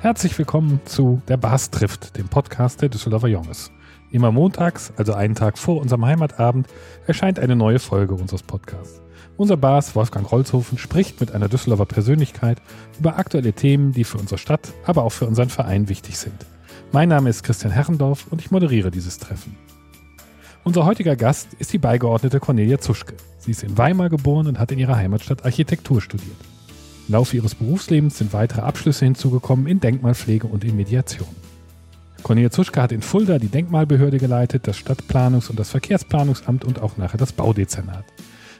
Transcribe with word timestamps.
Herzlich 0.00 0.38
willkommen 0.38 0.80
zu 0.84 1.20
Der 1.26 1.36
Bas 1.36 1.72
trifft, 1.72 2.16
dem 2.16 2.28
Podcast 2.28 2.80
der 2.80 2.88
Düsseldorfer 2.88 3.26
Jonges. 3.26 3.72
Immer 4.12 4.30
montags, 4.30 4.92
also 4.96 5.12
einen 5.12 5.34
Tag 5.34 5.58
vor 5.58 5.80
unserem 5.80 6.06
Heimatabend, 6.06 6.68
erscheint 7.08 7.40
eine 7.40 7.56
neue 7.56 7.80
Folge 7.80 8.14
unseres 8.14 8.44
Podcasts. 8.44 9.02
Unser 9.36 9.56
Bas 9.56 9.96
Wolfgang 9.96 10.30
Rolzhofen 10.30 10.78
spricht 10.78 11.20
mit 11.20 11.32
einer 11.32 11.48
Düsseldorfer 11.48 11.86
Persönlichkeit 11.86 12.62
über 13.00 13.18
aktuelle 13.18 13.52
Themen, 13.52 13.90
die 13.90 14.04
für 14.04 14.18
unsere 14.18 14.38
Stadt, 14.38 14.72
aber 14.86 15.02
auch 15.02 15.10
für 15.10 15.26
unseren 15.26 15.48
Verein 15.50 15.88
wichtig 15.88 16.16
sind. 16.16 16.46
Mein 16.92 17.08
Name 17.08 17.28
ist 17.28 17.42
Christian 17.42 17.72
Herrendorf 17.72 18.28
und 18.30 18.40
ich 18.40 18.52
moderiere 18.52 18.92
dieses 18.92 19.18
Treffen. 19.18 19.56
Unser 20.62 20.84
heutiger 20.84 21.16
Gast 21.16 21.54
ist 21.54 21.72
die 21.72 21.78
Beigeordnete 21.78 22.38
Cornelia 22.38 22.78
Zuschke. 22.78 23.14
Sie 23.38 23.50
ist 23.50 23.64
in 23.64 23.76
Weimar 23.76 24.10
geboren 24.10 24.46
und 24.46 24.60
hat 24.60 24.70
in 24.70 24.78
ihrer 24.78 24.94
Heimatstadt 24.94 25.44
Architektur 25.44 26.00
studiert. 26.00 26.36
Im 27.08 27.14
Laufe 27.14 27.36
ihres 27.36 27.54
Berufslebens 27.54 28.18
sind 28.18 28.34
weitere 28.34 28.60
Abschlüsse 28.60 29.06
hinzugekommen 29.06 29.66
in 29.66 29.80
Denkmalpflege 29.80 30.46
und 30.46 30.62
in 30.62 30.76
Mediation. 30.76 31.28
Cornelia 32.22 32.50
Zuschke 32.50 32.82
hat 32.82 32.92
in 32.92 33.00
Fulda 33.00 33.38
die 33.38 33.48
Denkmalbehörde 33.48 34.18
geleitet, 34.18 34.66
das 34.66 34.76
Stadtplanungs- 34.76 35.48
und 35.48 35.58
das 35.58 35.70
Verkehrsplanungsamt 35.70 36.66
und 36.66 36.82
auch 36.82 36.98
nachher 36.98 37.16
das 37.16 37.32
Baudezernat. 37.32 38.04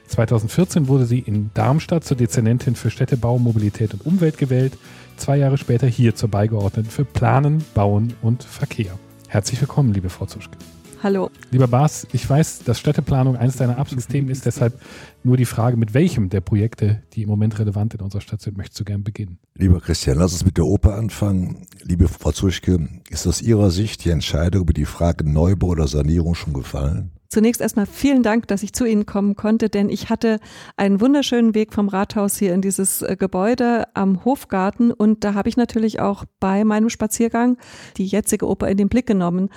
2014 0.07 0.87
wurde 0.87 1.05
sie 1.05 1.19
in 1.19 1.51
Darmstadt 1.53 2.03
zur 2.03 2.17
Dezernentin 2.17 2.75
für 2.75 2.89
Städtebau, 2.89 3.37
Mobilität 3.37 3.93
und 3.93 4.03
Umwelt 4.07 4.39
gewählt, 4.39 4.75
zwei 5.17 5.37
Jahre 5.37 5.59
später 5.59 5.85
hier 5.85 6.15
zur 6.15 6.29
Beigeordneten 6.29 6.89
für 6.89 7.05
Planen, 7.05 7.63
Bauen 7.75 8.13
und 8.23 8.43
Verkehr. 8.43 8.97
Herzlich 9.27 9.61
willkommen, 9.61 9.93
liebe 9.93 10.09
Frau 10.09 10.25
Zuschke. 10.25 10.57
Hallo. 11.01 11.31
Lieber 11.51 11.67
Bas, 11.69 12.05
ich 12.11 12.29
weiß, 12.29 12.63
dass 12.65 12.77
Städteplanung 12.77 13.37
eines 13.37 13.55
deiner 13.55 13.77
Absolutthemen 13.77 14.29
ist, 14.29 14.45
deshalb 14.45 14.81
nur 15.23 15.37
die 15.37 15.45
Frage, 15.45 15.77
mit 15.77 15.93
welchem 15.93 16.29
der 16.29 16.41
Projekte, 16.41 17.01
die 17.13 17.23
im 17.23 17.29
Moment 17.29 17.57
relevant 17.57 17.93
in 17.93 18.01
unserer 18.01 18.19
Stadt 18.19 18.41
sind, 18.41 18.57
möchtest 18.57 18.81
du 18.81 18.83
gern 18.83 19.03
beginnen? 19.03 19.39
Lieber 19.55 19.79
Christian, 19.79 20.17
lass 20.17 20.33
uns 20.33 20.43
mit 20.43 20.57
der 20.57 20.65
Oper 20.65 20.95
anfangen. 20.95 21.67
Liebe 21.83 22.09
Frau 22.09 22.33
Zuschke, 22.33 22.89
ist 23.09 23.27
aus 23.27 23.41
Ihrer 23.41 23.71
Sicht 23.71 24.03
die 24.03 24.09
Entscheidung 24.09 24.63
über 24.63 24.73
die 24.73 24.85
Frage 24.85 25.29
Neubau 25.29 25.67
oder 25.67 25.87
Sanierung 25.87 26.35
schon 26.35 26.51
gefallen? 26.51 27.11
Zunächst 27.31 27.61
erstmal 27.61 27.85
vielen 27.85 28.23
Dank, 28.23 28.47
dass 28.47 28.63
ich 28.63 28.73
zu 28.73 28.85
Ihnen 28.85 29.05
kommen 29.05 29.35
konnte, 29.35 29.69
denn 29.69 29.89
ich 29.89 30.09
hatte 30.09 30.39
einen 30.77 30.99
wunderschönen 30.99 31.53
Weg 31.53 31.73
vom 31.73 31.87
Rathaus 31.87 32.37
hier 32.37 32.55
in 32.55 32.61
dieses 32.61 33.03
äh, 33.03 33.15
Gebäude 33.17 33.83
am 33.93 34.25
Hofgarten 34.25 34.91
und 34.91 35.23
da 35.23 35.35
habe 35.35 35.47
ich 35.47 35.55
natürlich 35.55 35.99
auch 35.99 36.25
bei 36.39 36.63
meinem 36.63 36.89
Spaziergang 36.89 37.57
die 37.97 38.07
jetzige 38.07 38.47
Oper 38.47 38.67
in 38.67 38.77
den 38.77 38.89
Blick 38.89 39.05
genommen. 39.05 39.49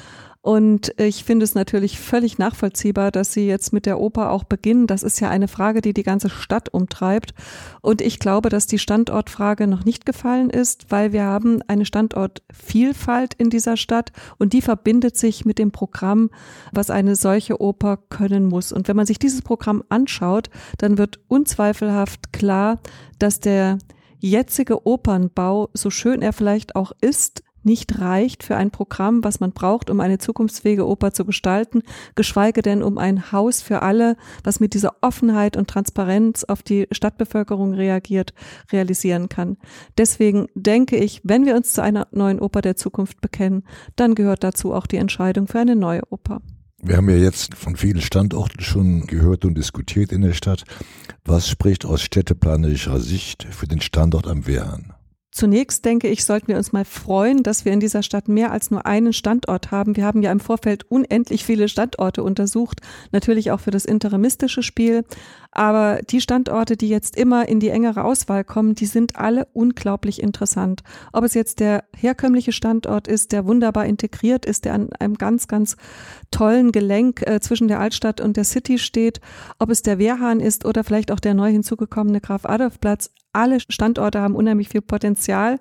Und 0.43 0.93
ich 0.99 1.23
finde 1.23 1.45
es 1.45 1.55
natürlich 1.55 2.01
völlig 2.01 2.37
nachvollziehbar, 2.37 3.13
dass 3.13 3.33
Sie 3.33 3.47
jetzt 3.47 3.73
mit 3.73 3.87
der 3.87 4.01
Oper 4.01 4.33
auch 4.33 4.43
beginnen. 4.43 4.89
Das 4.89 5.05
ist 5.05 5.21
ja 5.21 5.31
eine 5.31 5.47
Frage, 5.47 5.81
die 5.81 5.95
die 5.95 6.03
ganze 6.03 6.29
Stadt 6.29 6.69
umtreibt. 6.69 7.33
Und 7.81 8.01
ich 8.01 8.19
glaube, 8.19 8.49
dass 8.49 8.67
die 8.67 8.81
Standortfrage 8.81 9.69
noch 9.69 9.85
nicht 9.85 10.05
gefallen 10.05 10.51
ist, 10.51 10.87
weil 10.91 11.13
wir 11.13 11.23
haben 11.23 11.63
eine 11.69 11.85
Standortvielfalt 11.85 13.35
in 13.35 13.51
dieser 13.51 13.77
Stadt 13.77 14.11
und 14.37 14.53
die 14.53 14.63
verbindet 14.63 15.17
sich 15.17 15.45
mit 15.45 15.61
dem 15.61 15.71
Programm, 15.71 16.29
was 16.73 16.91
eine 16.91 17.15
solche 17.15 17.61
Oper 17.61 17.99
können 18.09 18.47
muss. 18.47 18.73
Und 18.73 18.89
wenn 18.89 18.97
man 18.97 19.07
sich 19.07 19.21
dieses 19.21 19.43
Programm 19.43 19.85
anschaut, 19.91 20.51
dann 20.79 20.99
wird 20.99 21.21
unzweifelhaft 21.29 22.33
klar, 22.33 22.81
dass 23.21 23.39
der 23.39 23.79
jetzige 24.19 24.87
Opernbau, 24.87 25.71
so 25.73 25.91
schön 25.91 26.21
er 26.21 26.33
vielleicht 26.33 26.75
auch 26.75 26.91
ist, 27.01 27.45
nicht 27.65 28.01
reicht 28.01 28.43
für 28.43 28.57
ein 28.57 28.71
Programm, 28.71 29.25
was 29.25 29.41
man 29.41 29.53
braucht, 29.53 29.91
um 29.91 30.01
eine 30.01 30.19
zukunftsfähige 30.19 30.87
Oper 30.87 31.13
zu 31.13 31.25
gestalten, 31.25 31.83
geschweige 32.15 32.63
denn 32.63 32.83
um 32.83 32.99
ein 32.99 33.33
Haus 33.33 33.63
für 33.63 33.83
alle, 33.83 34.17
was 34.45 34.61
mit 34.61 34.75
dieser 34.75 34.95
Offenheit 35.01 35.57
und 35.57 35.69
Transparenz 35.69 36.45
auf 36.45 36.63
die 36.63 36.87
Stadtbevölkerung 36.91 37.75
reagiert, 37.75 38.35
realisieren 38.73 39.29
kann. 39.29 39.57
Deswegen 39.99 40.47
denke 40.55 40.97
ich, 40.97 41.21
wenn 41.25 41.47
wir 41.47 41.57
uns 41.57 41.73
zu 41.73 41.83
einer 41.83 42.09
neuen 42.11 42.41
Oper 42.41 42.61
der 42.61 42.77
Zukunft 42.77 43.21
bekennen, 43.21 43.65
dann 43.97 44.15
gehört 44.15 44.45
dazu 44.45 44.73
auch 44.73 44.87
die 44.87 44.97
Entscheidung 44.97 45.47
für 45.47 45.61
eine 45.61 45.77
neue 45.77 46.03
Oper. 46.11 46.41
Wir 46.85 46.97
haben 46.97 47.09
ja 47.09 47.17
jetzt 47.17 47.55
von 47.55 47.77
vielen 47.77 48.01
Standorten 48.01 48.61
schon 48.61 49.07
gehört 49.07 49.45
und 49.45 49.55
diskutiert 49.55 50.11
in 50.11 50.23
der 50.23 50.33
Stadt. 50.33 50.65
Was 51.25 51.49
spricht 51.49 51.85
aus 51.85 52.03
städteplanerischer 52.03 52.99
Sicht 52.99 53.47
für 53.49 53.69
den 53.69 53.81
Standort 53.81 54.27
am 54.27 54.49
Wehrhahn? 54.49 54.93
Zunächst 55.35 55.87
denke 55.87 56.09
ich, 56.09 56.27
sollten 56.27 56.49
wir 56.49 56.59
uns 56.59 56.73
mal 56.73 56.85
freuen, 56.85 57.43
dass 57.43 57.65
wir 57.65 57.73
in 57.73 57.81
dieser 57.81 58.03
Stadt 58.03 58.29
mehr 58.29 58.53
als 58.53 58.71
nur 58.71 58.85
einen 58.85 59.15
Standort 59.15 59.71
haben. 59.71 59.97
Wir 59.97 60.05
haben 60.05 60.21
ja 60.21 60.31
im 60.31 60.41
Vorfeld 60.41 60.85
unendlich 60.91 61.47
viele 61.47 61.69
Standorte 61.69 62.23
untersucht, 62.23 62.83
natürlich 63.13 63.51
auch 63.51 63.61
für 63.61 63.71
das 63.71 63.87
interimistische 63.87 64.63
Spiel. 64.63 65.05
Aber 65.51 66.01
die 66.03 66.21
Standorte, 66.21 66.77
die 66.77 66.91
jetzt 66.91 67.17
immer 67.17 67.49
in 67.49 67.61
die 67.61 67.71
engere 67.71 68.05
Auswahl 68.05 68.45
kommen, 68.45 68.75
die 68.75 68.85
sind 68.85 69.17
alle 69.17 69.47
unglaublich 69.55 70.23
interessant. 70.23 70.83
Ob 71.15 71.25
es 71.25 71.33
jetzt 71.33 71.61
der 71.61 71.85
herkömmliche 71.97 72.53
Standort 72.53 73.09
ist, 73.09 73.33
der 73.33 73.47
wunderbar 73.47 73.87
integriert 73.87 74.45
ist, 74.45 74.67
der 74.67 74.75
an 74.75 74.93
einem 74.99 75.15
ganz, 75.17 75.49
ganz 75.49 75.79
tollen 76.31 76.73
Gelenk 76.73 77.27
äh, 77.27 77.41
zwischen 77.41 77.69
der 77.69 77.81
Altstadt 77.81 78.21
und 78.21 78.37
der 78.37 78.45
City 78.45 78.79
steht, 78.79 79.23
ob 79.59 79.71
es 79.71 79.81
der 79.81 79.99
Wehrhahn 79.99 80.41
ist 80.41 80.67
oder 80.67 80.85
vielleicht 80.85 81.11
auch 81.11 81.21
der 81.21 81.33
neu 81.33 81.51
hinzugekommene 81.51 82.21
Graf 82.21 82.45
Adolf 82.45 82.79
Platz. 82.79 83.11
Alle 83.35 83.61
Standorte 83.61 84.21
haben 84.21 84.35
unheimlich 84.35 84.69
viel 84.69 84.83
Potenzial. 84.83 85.59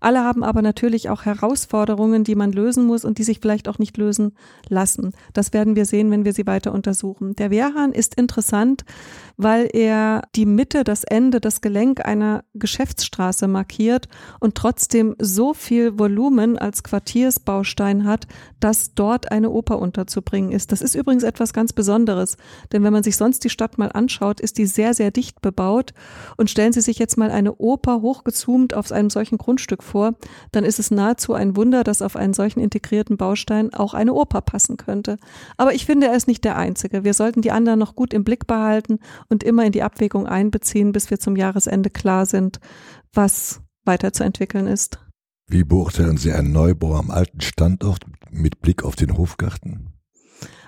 Alle 0.00 0.22
haben 0.22 0.44
aber 0.44 0.60
natürlich 0.60 1.08
auch 1.08 1.24
Herausforderungen, 1.24 2.22
die 2.22 2.34
man 2.34 2.52
lösen 2.52 2.84
muss 2.84 3.06
und 3.06 3.16
die 3.16 3.22
sich 3.22 3.40
vielleicht 3.40 3.66
auch 3.66 3.78
nicht 3.78 3.96
lösen 3.96 4.32
lassen. 4.68 5.12
Das 5.32 5.54
werden 5.54 5.74
wir 5.74 5.86
sehen, 5.86 6.10
wenn 6.10 6.26
wir 6.26 6.34
sie 6.34 6.46
weiter 6.46 6.72
untersuchen. 6.72 7.34
Der 7.36 7.50
Wehrhahn 7.50 7.92
ist 7.92 8.16
interessant, 8.16 8.84
weil 9.38 9.68
er 9.72 10.22
die 10.34 10.44
Mitte, 10.44 10.84
das 10.84 11.04
Ende, 11.04 11.40
das 11.40 11.62
Gelenk 11.62 12.04
einer 12.04 12.44
Geschäftsstraße 12.52 13.48
markiert 13.48 14.08
und 14.38 14.54
trotzdem 14.54 15.16
so 15.18 15.54
viel 15.54 15.98
Volumen 15.98 16.58
als 16.58 16.82
Quartiersbaustein 16.82 18.04
hat, 18.04 18.26
dass 18.60 18.92
dort 18.94 19.32
eine 19.32 19.48
Oper 19.48 19.78
unterzubringen 19.78 20.52
ist. 20.52 20.72
Das 20.72 20.82
ist 20.82 20.94
übrigens 20.94 21.22
etwas 21.22 21.54
ganz 21.54 21.72
Besonderes, 21.72 22.36
denn 22.72 22.82
wenn 22.82 22.92
man 22.92 23.02
sich 23.02 23.16
sonst 23.16 23.42
die 23.44 23.50
Stadt 23.50 23.78
mal 23.78 23.90
anschaut, 23.90 24.40
ist 24.40 24.58
die 24.58 24.66
sehr, 24.66 24.92
sehr 24.92 25.10
dicht 25.10 25.40
bebaut 25.40 25.94
und 26.36 26.50
stellen 26.50 26.74
Sie 26.74 26.82
sich 26.82 26.98
jetzt 26.98 27.13
mal 27.16 27.30
eine 27.30 27.54
Oper 27.54 28.00
hochgezoomt 28.02 28.74
auf 28.74 28.90
einem 28.92 29.10
solchen 29.10 29.38
Grundstück 29.38 29.82
vor, 29.82 30.14
dann 30.52 30.64
ist 30.64 30.78
es 30.78 30.90
nahezu 30.90 31.34
ein 31.34 31.56
Wunder, 31.56 31.84
dass 31.84 32.02
auf 32.02 32.16
einen 32.16 32.34
solchen 32.34 32.60
integrierten 32.60 33.16
Baustein 33.16 33.72
auch 33.72 33.94
eine 33.94 34.14
Oper 34.14 34.40
passen 34.40 34.76
könnte. 34.76 35.16
Aber 35.56 35.74
ich 35.74 35.86
finde, 35.86 36.08
er 36.08 36.16
ist 36.16 36.28
nicht 36.28 36.44
der 36.44 36.56
einzige. 36.56 37.04
Wir 37.04 37.14
sollten 37.14 37.42
die 37.42 37.52
anderen 37.52 37.78
noch 37.78 37.96
gut 37.96 38.12
im 38.12 38.24
Blick 38.24 38.46
behalten 38.46 38.98
und 39.28 39.42
immer 39.42 39.64
in 39.64 39.72
die 39.72 39.82
Abwägung 39.82 40.26
einbeziehen, 40.26 40.92
bis 40.92 41.10
wir 41.10 41.18
zum 41.18 41.36
Jahresende 41.36 41.90
klar 41.90 42.26
sind, 42.26 42.60
was 43.12 43.60
weiterzuentwickeln 43.84 44.66
ist. 44.66 44.98
Wie 45.46 45.64
beurteilen 45.64 46.16
Sie 46.16 46.32
einen 46.32 46.52
Neubau 46.52 46.94
am 46.94 47.10
alten 47.10 47.40
Standort 47.40 48.04
mit 48.30 48.60
Blick 48.60 48.82
auf 48.82 48.96
den 48.96 49.16
Hofgarten? 49.16 49.93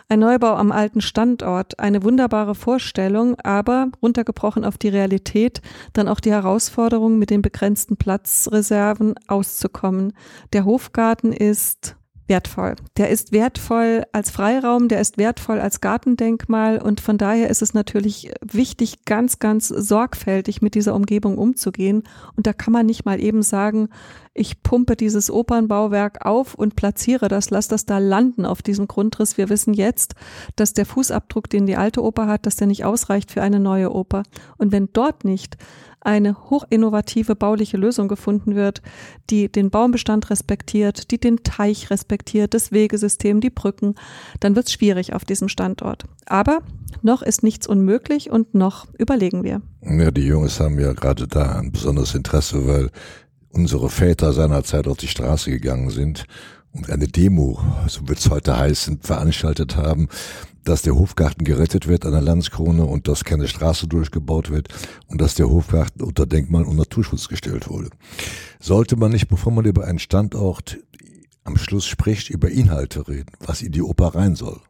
Ein 0.08 0.20
Neubau 0.20 0.54
am 0.54 0.70
alten 0.70 1.00
Standort, 1.00 1.80
eine 1.80 2.04
wunderbare 2.04 2.54
Vorstellung, 2.54 3.40
aber 3.40 3.88
runtergebrochen 4.00 4.64
auf 4.64 4.78
die 4.78 4.88
Realität, 4.88 5.60
dann 5.94 6.06
auch 6.06 6.20
die 6.20 6.30
Herausforderung, 6.30 7.18
mit 7.18 7.30
den 7.30 7.42
begrenzten 7.42 7.96
Platzreserven 7.96 9.14
auszukommen. 9.26 10.12
Der 10.52 10.64
Hofgarten 10.64 11.32
ist 11.32 11.95
wertvoll. 12.28 12.76
Der 12.96 13.10
ist 13.10 13.32
wertvoll 13.32 14.04
als 14.12 14.30
Freiraum, 14.30 14.88
der 14.88 15.00
ist 15.00 15.18
wertvoll 15.18 15.60
als 15.60 15.80
Gartendenkmal 15.80 16.78
und 16.78 17.00
von 17.00 17.18
daher 17.18 17.48
ist 17.50 17.62
es 17.62 17.74
natürlich 17.74 18.30
wichtig, 18.40 19.04
ganz, 19.04 19.38
ganz 19.38 19.68
sorgfältig 19.68 20.62
mit 20.62 20.74
dieser 20.74 20.94
Umgebung 20.94 21.38
umzugehen. 21.38 22.02
Und 22.36 22.46
da 22.46 22.52
kann 22.52 22.72
man 22.72 22.86
nicht 22.86 23.04
mal 23.04 23.20
eben 23.20 23.42
sagen, 23.42 23.88
ich 24.34 24.62
pumpe 24.62 24.96
dieses 24.96 25.30
Opernbauwerk 25.30 26.26
auf 26.26 26.54
und 26.54 26.76
platziere 26.76 27.28
das, 27.28 27.50
lass 27.50 27.68
das 27.68 27.86
da 27.86 27.98
landen 27.98 28.44
auf 28.44 28.60
diesem 28.60 28.86
Grundriss. 28.86 29.38
Wir 29.38 29.48
wissen 29.48 29.72
jetzt, 29.72 30.14
dass 30.56 30.74
der 30.74 30.84
Fußabdruck, 30.84 31.48
den 31.48 31.66
die 31.66 31.76
alte 31.76 32.02
Oper 32.02 32.26
hat, 32.26 32.44
dass 32.44 32.56
der 32.56 32.66
nicht 32.66 32.84
ausreicht 32.84 33.30
für 33.30 33.42
eine 33.42 33.60
neue 33.60 33.92
Oper. 33.92 34.24
Und 34.58 34.72
wenn 34.72 34.90
dort 34.92 35.24
nicht 35.24 35.56
eine 36.06 36.36
hochinnovative 36.50 37.34
bauliche 37.34 37.76
Lösung 37.76 38.06
gefunden 38.06 38.54
wird, 38.54 38.80
die 39.28 39.50
den 39.50 39.70
Baumbestand 39.70 40.30
respektiert, 40.30 41.10
die 41.10 41.18
den 41.18 41.42
Teich 41.42 41.90
respektiert, 41.90 42.54
das 42.54 42.70
Wegesystem, 42.70 43.40
die 43.40 43.50
Brücken, 43.50 43.96
dann 44.40 44.54
wird 44.54 44.66
es 44.66 44.72
schwierig 44.72 45.12
auf 45.12 45.24
diesem 45.24 45.48
Standort. 45.48 46.04
Aber 46.24 46.60
noch 47.02 47.22
ist 47.22 47.42
nichts 47.42 47.66
unmöglich 47.66 48.30
und 48.30 48.54
noch 48.54 48.86
überlegen 48.98 49.42
wir. 49.42 49.60
Ja, 49.82 50.10
die 50.10 50.26
Jungs 50.26 50.60
haben 50.60 50.78
ja 50.78 50.92
gerade 50.92 51.26
da 51.26 51.58
ein 51.58 51.72
besonderes 51.72 52.14
Interesse, 52.14 52.66
weil 52.66 52.90
unsere 53.50 53.90
Väter 53.90 54.32
seinerzeit 54.32 54.86
auf 54.86 54.98
die 54.98 55.08
Straße 55.08 55.50
gegangen 55.50 55.90
sind 55.90 56.26
eine 56.88 57.08
Demo, 57.08 57.58
so 57.88 58.08
wird 58.08 58.18
es 58.18 58.30
heute 58.30 58.56
heißen, 58.56 59.00
veranstaltet 59.00 59.76
haben, 59.76 60.08
dass 60.64 60.82
der 60.82 60.94
Hofgarten 60.94 61.44
gerettet 61.44 61.86
wird 61.86 62.04
an 62.04 62.12
der 62.12 62.20
Landskrone 62.20 62.84
und 62.84 63.08
dass 63.08 63.24
keine 63.24 63.48
Straße 63.48 63.86
durchgebaut 63.86 64.50
wird 64.50 64.68
und 65.06 65.20
dass 65.20 65.34
der 65.34 65.48
Hofgarten 65.48 66.02
unter 66.02 66.26
Denkmal 66.26 66.64
und 66.64 66.76
Naturschutz 66.76 67.28
gestellt 67.28 67.68
wurde. 67.68 67.90
Sollte 68.60 68.96
man 68.96 69.12
nicht, 69.12 69.28
bevor 69.28 69.52
man 69.52 69.64
über 69.64 69.84
einen 69.84 69.98
Standort 70.00 70.78
am 71.44 71.56
Schluss 71.56 71.86
spricht, 71.86 72.30
über 72.30 72.50
Inhalte 72.50 73.06
reden, 73.06 73.32
was 73.40 73.62
in 73.62 73.72
die 73.72 73.82
Oper 73.82 74.14
rein 74.14 74.34
soll? 74.34 74.60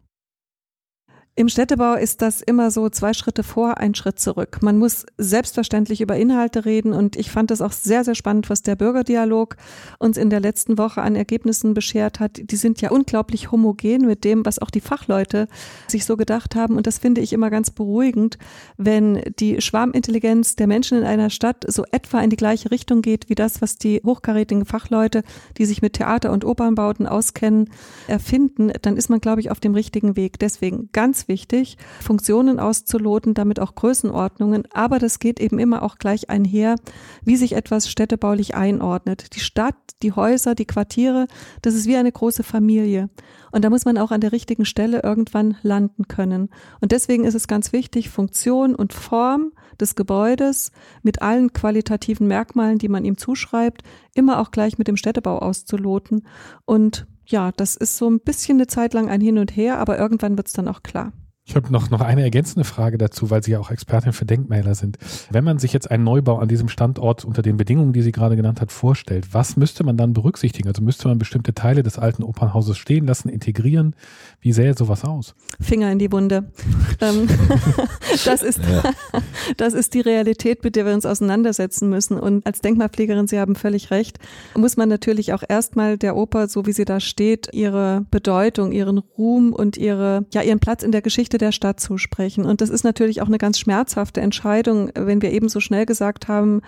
Im 1.39 1.51
Städtebau 1.51 1.97
ist 1.97 2.23
das 2.23 2.41
immer 2.41 2.71
so 2.71 2.89
zwei 2.89 3.13
Schritte 3.13 3.43
vor, 3.43 3.77
ein 3.77 3.95
Schritt 3.95 4.19
zurück. 4.19 4.61
Man 4.63 4.79
muss 4.79 5.05
selbstverständlich 5.19 6.01
über 6.01 6.17
Inhalte 6.17 6.65
reden 6.65 6.95
und 6.95 7.15
ich 7.15 7.31
fand 7.31 7.51
es 7.51 7.61
auch 7.61 7.73
sehr, 7.73 8.05
sehr 8.05 8.15
spannend, 8.15 8.49
was 8.49 8.63
der 8.63 8.75
Bürgerdialog 8.75 9.59
uns 9.99 10.17
in 10.17 10.31
der 10.31 10.41
letzten 10.41 10.79
Woche 10.79 11.03
an 11.03 11.15
Ergebnissen 11.15 11.75
beschert 11.75 12.21
hat. 12.21 12.41
Die 12.43 12.57
sind 12.57 12.81
ja 12.81 12.91
unglaublich 12.91 13.53
homogen 13.53 14.07
mit 14.07 14.25
dem, 14.25 14.47
was 14.47 14.61
auch 14.61 14.71
die 14.71 14.81
Fachleute 14.81 15.47
sich 15.89 16.07
so 16.07 16.17
gedacht 16.17 16.57
haben 16.57 16.75
und 16.75 16.87
das 16.87 16.97
finde 16.97 17.21
ich 17.21 17.35
immer 17.35 17.51
ganz 17.51 17.71
beruhigend, 17.71 18.39
wenn 18.79 19.21
die 19.39 19.61
Schwarmintelligenz 19.61 20.57
der 20.57 20.67
Menschen 20.67 20.97
in 20.97 21.05
einer 21.05 21.29
Stadt 21.29 21.67
so 21.69 21.85
etwa 21.93 22.23
in 22.23 22.31
die 22.31 22.37
gleiche 22.37 22.71
Richtung 22.71 23.03
geht 23.03 23.29
wie 23.29 23.35
das, 23.35 23.61
was 23.61 23.77
die 23.77 24.01
hochkarätigen 24.03 24.65
Fachleute, 24.65 25.23
die 25.59 25.67
sich 25.67 25.83
mit 25.83 25.93
Theater- 25.93 26.33
und 26.33 26.47
Opernbauten 26.47 27.07
auskennen, 27.07 27.69
erfinden, 28.09 28.73
dann 28.81 28.97
ist 28.97 29.11
man, 29.11 29.21
glaube 29.21 29.43
ich, 29.43 29.51
auf 29.51 29.61
dem 29.61 29.75
richtigen 29.75 30.17
Weg. 30.17 30.39
Deswegen 30.39 30.89
ganz 30.93 31.26
wichtig, 31.29 31.77
Funktionen 32.01 32.61
auszuloten, 32.61 33.35
damit 33.35 33.61
auch 33.61 33.75
Größenordnungen. 33.75 34.65
Aber 34.73 34.99
das 34.99 35.19
geht 35.19 35.41
eben 35.41 35.59
immer 35.59 35.83
auch 35.83 35.99
gleich 35.99 36.31
einher, 36.31 36.77
wie 37.23 37.37
sich 37.37 37.55
etwas 37.55 37.89
städtebaulich 37.89 38.55
einordnet. 38.55 39.35
Die 39.35 39.41
Stadt, 39.41 39.77
die 40.03 40.13
Häuser, 40.13 40.55
die 40.55 40.67
Quartiere, 40.67 41.27
das 41.63 41.75
ist 41.75 41.87
wie 41.87 41.97
eine 41.97 42.13
große 42.13 42.43
Familie. 42.43 43.11
Und 43.53 43.65
da 43.65 43.71
muss 43.71 43.85
man 43.85 43.99
auch 43.99 44.11
an 44.11 44.21
der 44.21 44.33
richtigen 44.33 44.65
Stelle 44.65 45.03
irgendwann 45.03 45.57
landen 45.63 46.09
können. 46.09 46.51
Und 46.81 46.93
deswegen 46.93 47.25
ist 47.25 47.35
es 47.35 47.49
ganz 47.49 47.73
wichtig, 47.73 48.11
Funktion 48.11 48.75
und 48.75 48.93
Form 48.93 49.53
des 49.81 49.95
Gebäudes 49.95 50.73
mit 51.03 51.23
allen 51.23 51.53
qualitativen 51.53 52.27
Merkmalen, 52.27 52.79
die 52.79 52.89
man 52.89 53.05
ihm 53.05 53.17
zuschreibt, 53.17 53.83
immer 54.15 54.41
auch 54.41 54.51
gleich 54.51 54.79
mit 54.79 54.89
dem 54.89 54.97
Städtebau 54.97 55.39
auszuloten 55.39 56.27
und 56.65 57.07
ja, 57.27 57.53
das 57.53 57.77
ist 57.77 57.97
so 57.97 58.09
ein 58.09 58.21
bisschen 58.21 58.59
eine 58.59 58.67
Zeit 58.67 58.95
lang 58.95 59.09
ein 59.09 59.21
Hin 59.21 59.39
und 59.39 59.57
Her, 59.57 59.79
aber 59.79 59.99
irgendwann 59.99 60.37
wird 60.37 60.47
es 60.47 60.53
dann 60.53 60.69
auch 60.69 60.83
klar. 60.83 61.13
Ich 61.49 61.55
habe 61.55 61.73
noch, 61.73 61.91
noch 61.91 62.01
eine 62.01 62.23
ergänzende 62.23 62.65
Frage 62.65 62.99
dazu, 62.99 63.31
weil 63.31 63.41
Sie 63.41 63.53
ja 63.53 63.61
auch 63.61 63.71
Expertin 63.71 64.13
für 64.13 64.25
Denkmäler 64.25 64.75
sind. 64.75 64.99
Wenn 65.31 65.45
man 65.45 65.61
sich 65.61 65.73
jetzt 65.73 65.89
einen 65.89 66.03
Neubau 66.03 66.39
an 66.39 66.49
diesem 66.49 66.69
Standort 66.69 67.25
unter 67.25 67.41
den 67.41 67.57
Bedingungen, 67.57 67.93
die 67.93 68.03
Sie 68.03 68.11
gerade 68.11 68.35
genannt 68.35 68.61
hat, 68.61 68.73
vorstellt, 68.73 69.29
was 69.33 69.57
müsste 69.57 69.85
man 69.85 69.97
dann 69.97 70.13
berücksichtigen? 70.13 70.67
Also 70.67 70.83
müsste 70.83 71.07
man 71.07 71.19
bestimmte 71.19 71.55
Teile 71.55 71.85
des 71.85 71.99
alten 71.99 72.25
Opernhauses 72.25 72.77
stehen 72.77 73.07
lassen, 73.07 73.29
integrieren? 73.29 73.95
Wie 74.41 74.53
sähe 74.53 74.75
sowas 74.75 75.05
aus? 75.05 75.37
Finger 75.61 75.93
in 75.93 76.01
die 76.01 76.11
Wunde. 76.13 76.51
Ähm, 76.99 77.29
das, 78.25 78.43
ist, 78.43 78.61
das 79.59 79.75
ist 79.75 79.93
die 79.93 80.01
Realität, 80.01 80.65
mit 80.65 80.77
der 80.77 80.87
wir 80.87 80.95
uns 80.95 81.05
auseinandersetzen 81.05 81.91
müssen. 81.91 82.19
Und 82.19 82.47
als 82.47 82.63
Denkmalpflegerin, 82.63 83.27
Sie 83.27 83.39
haben 83.39 83.55
völlig 83.55 83.91
recht, 83.91 84.19
muss 84.57 84.79
man 84.79 84.89
natürlich 84.89 85.35
auch 85.35 85.43
erstmal 85.47 85.99
der 85.99 86.17
Oper, 86.17 86.49
so 86.49 86.65
wie 86.65 86.73
sie 86.73 86.87
da 86.87 86.99
steht, 86.99 87.51
ihre 87.53 88.07
Bedeutung, 88.11 88.73
ihren 88.73 88.97
Ruhm 88.97 89.53
und 89.53 89.77
ihre, 89.77 90.25
ja, 90.33 90.41
ihren 90.41 90.59
Platz 90.59 90.83
in 90.83 90.91
der 90.91 91.03
Geschichte 91.03 91.36
Geschichte 91.37 91.39
der 91.39 91.53
Stadt 91.53 91.81
zusprechen. 91.81 92.45
Und 92.45 92.61
das 92.61 92.71
ist 92.71 92.85
natürlich 92.85 93.23
auch 93.23 93.27
eine 93.27 93.39
ganz 93.39 93.59
schmerzhafte 93.59 94.21
Entscheidung, 94.21 94.91
wenn 94.95 95.23
wir 95.23 95.31
eben 95.33 95.49
so 95.49 95.61
schnell 95.61 95.87
gesagt 95.87 96.29
haben, 96.29 96.63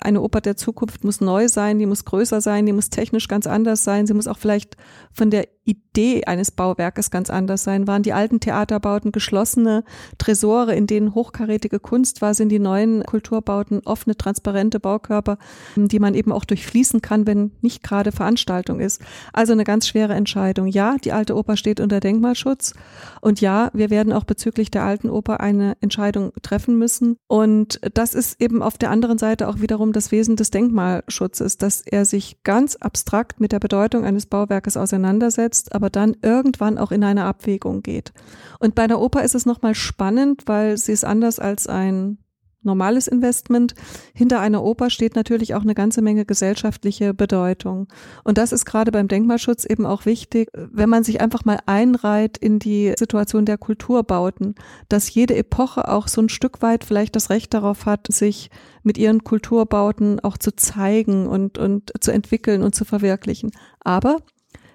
eine 0.00 0.20
Oper 0.20 0.40
der 0.40 0.56
Zukunft 0.56 1.04
muss 1.04 1.20
neu 1.20 1.48
sein, 1.48 1.78
die 1.78 1.86
muss 1.86 2.04
größer 2.04 2.40
sein, 2.40 2.66
die 2.66 2.72
muss 2.72 2.90
technisch 2.90 3.28
ganz 3.28 3.46
anders 3.46 3.84
sein, 3.84 4.06
sie 4.06 4.14
muss 4.14 4.28
auch 4.28 4.38
vielleicht 4.38 4.76
von 5.12 5.30
der 5.30 5.48
Idee 5.64 6.24
eines 6.24 6.50
Bauwerkes 6.50 7.10
ganz 7.10 7.30
anders 7.30 7.62
sein. 7.62 7.86
Waren 7.86 8.02
die 8.02 8.12
alten 8.12 8.40
Theaterbauten 8.40 9.12
geschlossene 9.12 9.84
Tresore, 10.18 10.74
in 10.74 10.86
denen 10.86 11.14
hochkarätige 11.14 11.78
Kunst 11.78 12.20
war, 12.20 12.34
sind 12.34 12.48
die 12.48 12.58
neuen 12.58 13.04
Kulturbauten 13.04 13.82
offene, 13.84 14.16
transparente 14.16 14.80
Baukörper, 14.80 15.38
die 15.76 16.00
man 16.00 16.14
eben 16.14 16.32
auch 16.32 16.44
durchfließen 16.44 17.00
kann, 17.00 17.26
wenn 17.26 17.52
nicht 17.60 17.82
gerade 17.82 18.10
Veranstaltung 18.10 18.80
ist. 18.80 19.02
Also 19.32 19.52
eine 19.52 19.64
ganz 19.64 19.86
schwere 19.86 20.14
Entscheidung. 20.14 20.66
Ja, 20.66 20.96
die 20.96 21.12
alte 21.12 21.36
Oper 21.36 21.56
steht 21.56 21.78
unter 21.78 22.00
Denkmalschutz 22.00 22.74
und 23.20 23.40
ja, 23.40 23.70
wir 23.72 23.90
werden 23.90 24.12
auch 24.12 24.24
bezüglich 24.24 24.70
der 24.70 24.82
alten 24.82 25.10
Oper 25.10 25.40
eine 25.40 25.76
Entscheidung 25.80 26.32
treffen 26.42 26.76
müssen. 26.76 27.16
Und 27.28 27.80
das 27.94 28.14
ist 28.14 28.40
eben 28.40 28.62
auf 28.62 28.78
der 28.78 28.90
anderen 28.90 29.18
Seite 29.18 29.48
auch 29.48 29.60
wiederum 29.60 29.92
das 29.92 30.10
Wesen 30.10 30.34
des 30.34 30.50
Denkmalschutzes, 30.50 31.56
dass 31.58 31.82
er 31.82 32.04
sich 32.04 32.42
ganz 32.42 32.76
abstrakt 32.76 33.40
mit 33.40 33.52
der 33.52 33.60
Bedeutung 33.60 34.04
eines 34.04 34.26
Bauwerkes 34.26 34.76
auseinandersetzt 34.76 35.51
setzt, 35.52 35.74
aber 35.74 35.90
dann 35.90 36.16
irgendwann 36.22 36.78
auch 36.78 36.92
in 36.92 37.04
eine 37.04 37.24
Abwägung 37.24 37.82
geht. 37.82 38.12
Und 38.58 38.74
bei 38.74 38.86
der 38.86 39.00
Oper 39.00 39.22
ist 39.22 39.34
es 39.34 39.46
nochmal 39.46 39.74
spannend, 39.74 40.42
weil 40.46 40.76
sie 40.78 40.92
ist 40.92 41.04
anders 41.04 41.38
als 41.38 41.66
ein 41.66 42.18
normales 42.64 43.08
Investment. 43.08 43.74
Hinter 44.14 44.38
einer 44.38 44.62
Oper 44.62 44.88
steht 44.88 45.16
natürlich 45.16 45.56
auch 45.56 45.62
eine 45.62 45.74
ganze 45.74 46.00
Menge 46.00 46.24
gesellschaftliche 46.24 47.12
Bedeutung. 47.12 47.88
Und 48.22 48.38
das 48.38 48.52
ist 48.52 48.64
gerade 48.64 48.92
beim 48.92 49.08
Denkmalschutz 49.08 49.64
eben 49.64 49.84
auch 49.84 50.06
wichtig, 50.06 50.48
wenn 50.54 50.88
man 50.88 51.02
sich 51.02 51.20
einfach 51.20 51.44
mal 51.44 51.58
einreiht 51.66 52.38
in 52.38 52.60
die 52.60 52.94
Situation 52.96 53.46
der 53.46 53.58
Kulturbauten, 53.58 54.54
dass 54.88 55.12
jede 55.12 55.34
Epoche 55.34 55.88
auch 55.88 56.06
so 56.06 56.22
ein 56.22 56.28
Stück 56.28 56.62
weit 56.62 56.84
vielleicht 56.84 57.16
das 57.16 57.30
Recht 57.30 57.52
darauf 57.52 57.84
hat, 57.84 58.06
sich 58.12 58.48
mit 58.84 58.96
ihren 58.96 59.24
Kulturbauten 59.24 60.20
auch 60.20 60.38
zu 60.38 60.54
zeigen 60.54 61.26
und, 61.26 61.58
und 61.58 61.90
zu 61.98 62.12
entwickeln 62.12 62.62
und 62.62 62.76
zu 62.76 62.84
verwirklichen. 62.84 63.50
Aber 63.80 64.18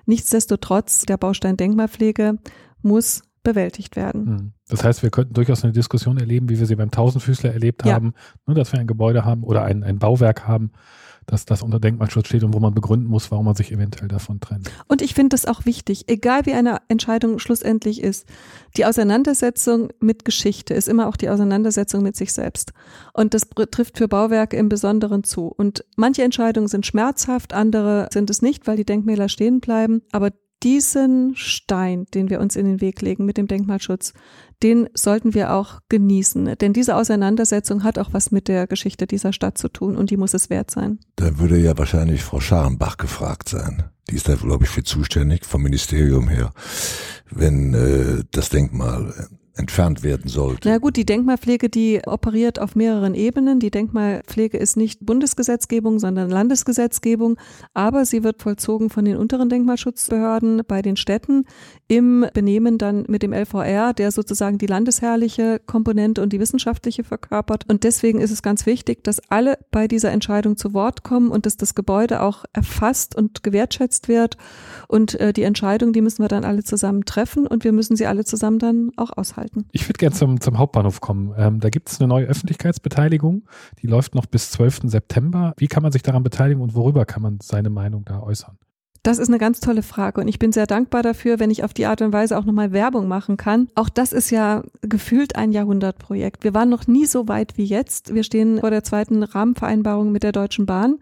Nichtsdestotrotz, 0.07 1.05
der 1.05 1.17
Baustein 1.17 1.57
Denkmalpflege 1.57 2.39
muss 2.81 3.21
bewältigt 3.43 3.95
werden. 3.95 4.25
Hm. 4.25 4.51
Das 4.67 4.83
heißt, 4.83 5.03
wir 5.03 5.09
könnten 5.09 5.33
durchaus 5.33 5.63
eine 5.63 5.73
Diskussion 5.73 6.17
erleben, 6.17 6.49
wie 6.49 6.59
wir 6.59 6.65
sie 6.65 6.75
beim 6.75 6.91
Tausendfüßler 6.91 7.53
erlebt 7.53 7.85
ja. 7.85 7.93
haben, 7.93 8.13
ne, 8.45 8.53
dass 8.53 8.73
wir 8.73 8.79
ein 8.79 8.87
Gebäude 8.87 9.23
haben 9.23 9.43
oder 9.43 9.63
ein, 9.63 9.83
ein 9.83 9.99
Bauwerk 9.99 10.47
haben, 10.47 10.71
dass 11.27 11.45
das 11.45 11.61
unter 11.61 11.79
Denkmalschutz 11.79 12.27
steht 12.27 12.43
und 12.43 12.53
wo 12.53 12.59
man 12.59 12.73
begründen 12.73 13.07
muss, 13.07 13.29
warum 13.31 13.45
man 13.45 13.55
sich 13.55 13.71
eventuell 13.71 14.07
davon 14.07 14.39
trennt. 14.39 14.71
Und 14.87 15.01
ich 15.01 15.13
finde 15.13 15.35
das 15.35 15.45
auch 15.45 15.65
wichtig, 15.65 16.05
egal 16.07 16.45
wie 16.45 16.53
eine 16.53 16.79
Entscheidung 16.87 17.37
schlussendlich 17.37 18.01
ist. 18.01 18.25
Die 18.77 18.85
Auseinandersetzung 18.85 19.89
mit 19.99 20.25
Geschichte 20.25 20.73
ist 20.73 20.87
immer 20.87 21.07
auch 21.07 21.17
die 21.17 21.29
Auseinandersetzung 21.29 22.01
mit 22.01 22.15
sich 22.15 22.33
selbst. 22.33 22.71
Und 23.13 23.33
das 23.33 23.49
trifft 23.71 23.97
für 23.97 24.07
Bauwerke 24.07 24.55
im 24.55 24.69
Besonderen 24.69 25.23
zu. 25.23 25.47
Und 25.47 25.83
manche 25.97 26.23
Entscheidungen 26.23 26.69
sind 26.69 26.85
schmerzhaft, 26.85 27.53
andere 27.53 28.07
sind 28.11 28.29
es 28.29 28.41
nicht, 28.41 28.65
weil 28.65 28.77
die 28.77 28.85
Denkmäler 28.85 29.27
stehen 29.27 29.59
bleiben. 29.59 30.03
Aber 30.13 30.31
diesen 30.63 31.35
Stein, 31.35 32.05
den 32.13 32.29
wir 32.29 32.39
uns 32.39 32.55
in 32.55 32.65
den 32.65 32.81
Weg 32.81 33.01
legen 33.01 33.25
mit 33.25 33.37
dem 33.37 33.47
Denkmalschutz, 33.47 34.13
den 34.63 34.89
sollten 34.93 35.33
wir 35.33 35.53
auch 35.53 35.79
genießen. 35.89 36.55
Denn 36.59 36.73
diese 36.73 36.95
Auseinandersetzung 36.95 37.83
hat 37.83 37.99
auch 37.99 38.13
was 38.13 38.31
mit 38.31 38.47
der 38.47 38.67
Geschichte 38.67 39.07
dieser 39.07 39.33
Stadt 39.33 39.57
zu 39.57 39.69
tun 39.69 39.95
und 39.95 40.09
die 40.09 40.17
muss 40.17 40.33
es 40.33 40.49
wert 40.49 40.71
sein. 40.71 40.99
Da 41.15 41.37
würde 41.39 41.57
ja 41.57 41.77
wahrscheinlich 41.77 42.23
Frau 42.23 42.39
Scharenbach 42.39 42.97
gefragt 42.97 43.49
sein. 43.49 43.83
Die 44.09 44.15
ist 44.15 44.29
da, 44.29 44.35
glaube 44.35 44.63
ich, 44.63 44.69
für 44.69 44.83
zuständig 44.83 45.45
vom 45.45 45.63
Ministerium 45.63 46.29
her, 46.29 46.51
wenn 47.29 47.73
äh, 47.73 48.23
das 48.31 48.49
Denkmal 48.49 49.13
entfernt 49.57 50.03
werden 50.03 50.29
sollte. 50.29 50.69
Na 50.69 50.77
gut, 50.77 50.95
die 50.95 51.05
Denkmalpflege, 51.05 51.69
die 51.69 52.01
operiert 52.05 52.59
auf 52.59 52.75
mehreren 52.75 53.15
Ebenen. 53.15 53.59
Die 53.59 53.71
Denkmalpflege 53.71 54.57
ist 54.57 54.77
nicht 54.77 55.05
Bundesgesetzgebung, 55.05 55.99
sondern 55.99 56.29
Landesgesetzgebung, 56.29 57.37
aber 57.73 58.05
sie 58.05 58.23
wird 58.23 58.41
vollzogen 58.41 58.89
von 58.89 59.05
den 59.05 59.17
unteren 59.17 59.49
Denkmalschutzbehörden 59.49 60.61
bei 60.67 60.81
den 60.81 60.97
Städten 60.97 61.45
im 61.87 62.25
Benehmen 62.33 62.77
dann 62.77 63.05
mit 63.07 63.23
dem 63.23 63.33
LVR, 63.33 63.93
der 63.93 64.11
sozusagen 64.11 64.57
die 64.57 64.67
landesherrliche 64.67 65.59
Komponente 65.65 66.21
und 66.21 66.33
die 66.33 66.39
wissenschaftliche 66.39 67.03
verkörpert. 67.03 67.65
Und 67.67 67.83
deswegen 67.83 68.21
ist 68.21 68.31
es 68.31 68.41
ganz 68.41 68.65
wichtig, 68.65 69.03
dass 69.03 69.21
alle 69.29 69.57
bei 69.71 69.87
dieser 69.87 70.11
Entscheidung 70.11 70.57
zu 70.57 70.73
Wort 70.73 71.03
kommen 71.03 71.29
und 71.29 71.45
dass 71.45 71.57
das 71.57 71.75
Gebäude 71.75 72.21
auch 72.21 72.45
erfasst 72.53 73.15
und 73.15 73.43
gewertschätzt 73.43 74.07
wird. 74.07 74.37
Und 74.87 75.19
äh, 75.19 75.33
die 75.33 75.43
Entscheidung, 75.43 75.93
die 75.93 76.01
müssen 76.01 76.23
wir 76.23 76.27
dann 76.27 76.45
alle 76.45 76.63
zusammen 76.63 77.05
treffen 77.05 77.47
und 77.47 77.63
wir 77.63 77.71
müssen 77.71 77.95
sie 77.95 78.05
alle 78.05 78.25
zusammen 78.25 78.59
dann 78.59 78.91
auch 78.97 79.17
aushalten 79.17 79.46
halten. 79.47 79.65
Ich 79.71 79.87
würde 79.87 79.97
gerne 79.97 80.15
zum, 80.15 80.41
zum 80.41 80.57
Hauptbahnhof 80.57 81.01
kommen. 81.01 81.33
Ähm, 81.37 81.59
da 81.59 81.69
gibt 81.69 81.89
es 81.89 81.99
eine 81.99 82.07
neue 82.07 82.25
Öffentlichkeitsbeteiligung, 82.25 83.43
die 83.81 83.87
läuft 83.87 84.15
noch 84.15 84.25
bis 84.25 84.51
12. 84.51 84.81
September. 84.83 85.53
Wie 85.57 85.67
kann 85.67 85.83
man 85.83 85.91
sich 85.91 86.03
daran 86.03 86.23
beteiligen 86.23 86.61
und 86.61 86.75
worüber 86.75 87.05
kann 87.05 87.21
man 87.21 87.39
seine 87.41 87.69
Meinung 87.69 88.05
da 88.05 88.21
äußern? 88.21 88.57
Das 89.03 89.19
ist 89.19 89.29
eine 89.29 89.37
ganz 89.37 89.61
tolle 89.61 89.83
Frage 89.83 90.19
und 90.19 90.27
ich 90.27 90.37
bin 90.37 90.51
sehr 90.51 90.67
dankbar 90.67 91.01
dafür, 91.01 91.39
wenn 91.39 91.49
ich 91.49 91.63
auf 91.63 91.73
die 91.73 91.85
Art 91.85 92.01
und 92.01 92.11
Weise 92.11 92.37
auch 92.37 92.43
nochmal 92.43 92.73
Werbung 92.73 93.07
machen 93.07 93.37
kann. 93.37 93.69
Auch 93.73 93.87
das 93.87 94.11
ist 94.11 94.31
ja 94.31 94.63
gefühlt 94.81 95.37
ein 95.37 95.53
Jahrhundertprojekt. 95.53 96.43
Wir 96.43 96.53
waren 96.53 96.67
noch 96.67 96.87
nie 96.87 97.05
so 97.05 97.29
weit 97.29 97.57
wie 97.57 97.63
jetzt. 97.63 98.13
Wir 98.13 98.23
stehen 98.23 98.59
vor 98.59 98.69
der 98.69 98.83
zweiten 98.83 99.23
Rahmenvereinbarung 99.23 100.11
mit 100.11 100.23
der 100.23 100.33
Deutschen 100.33 100.65
Bahn 100.65 100.97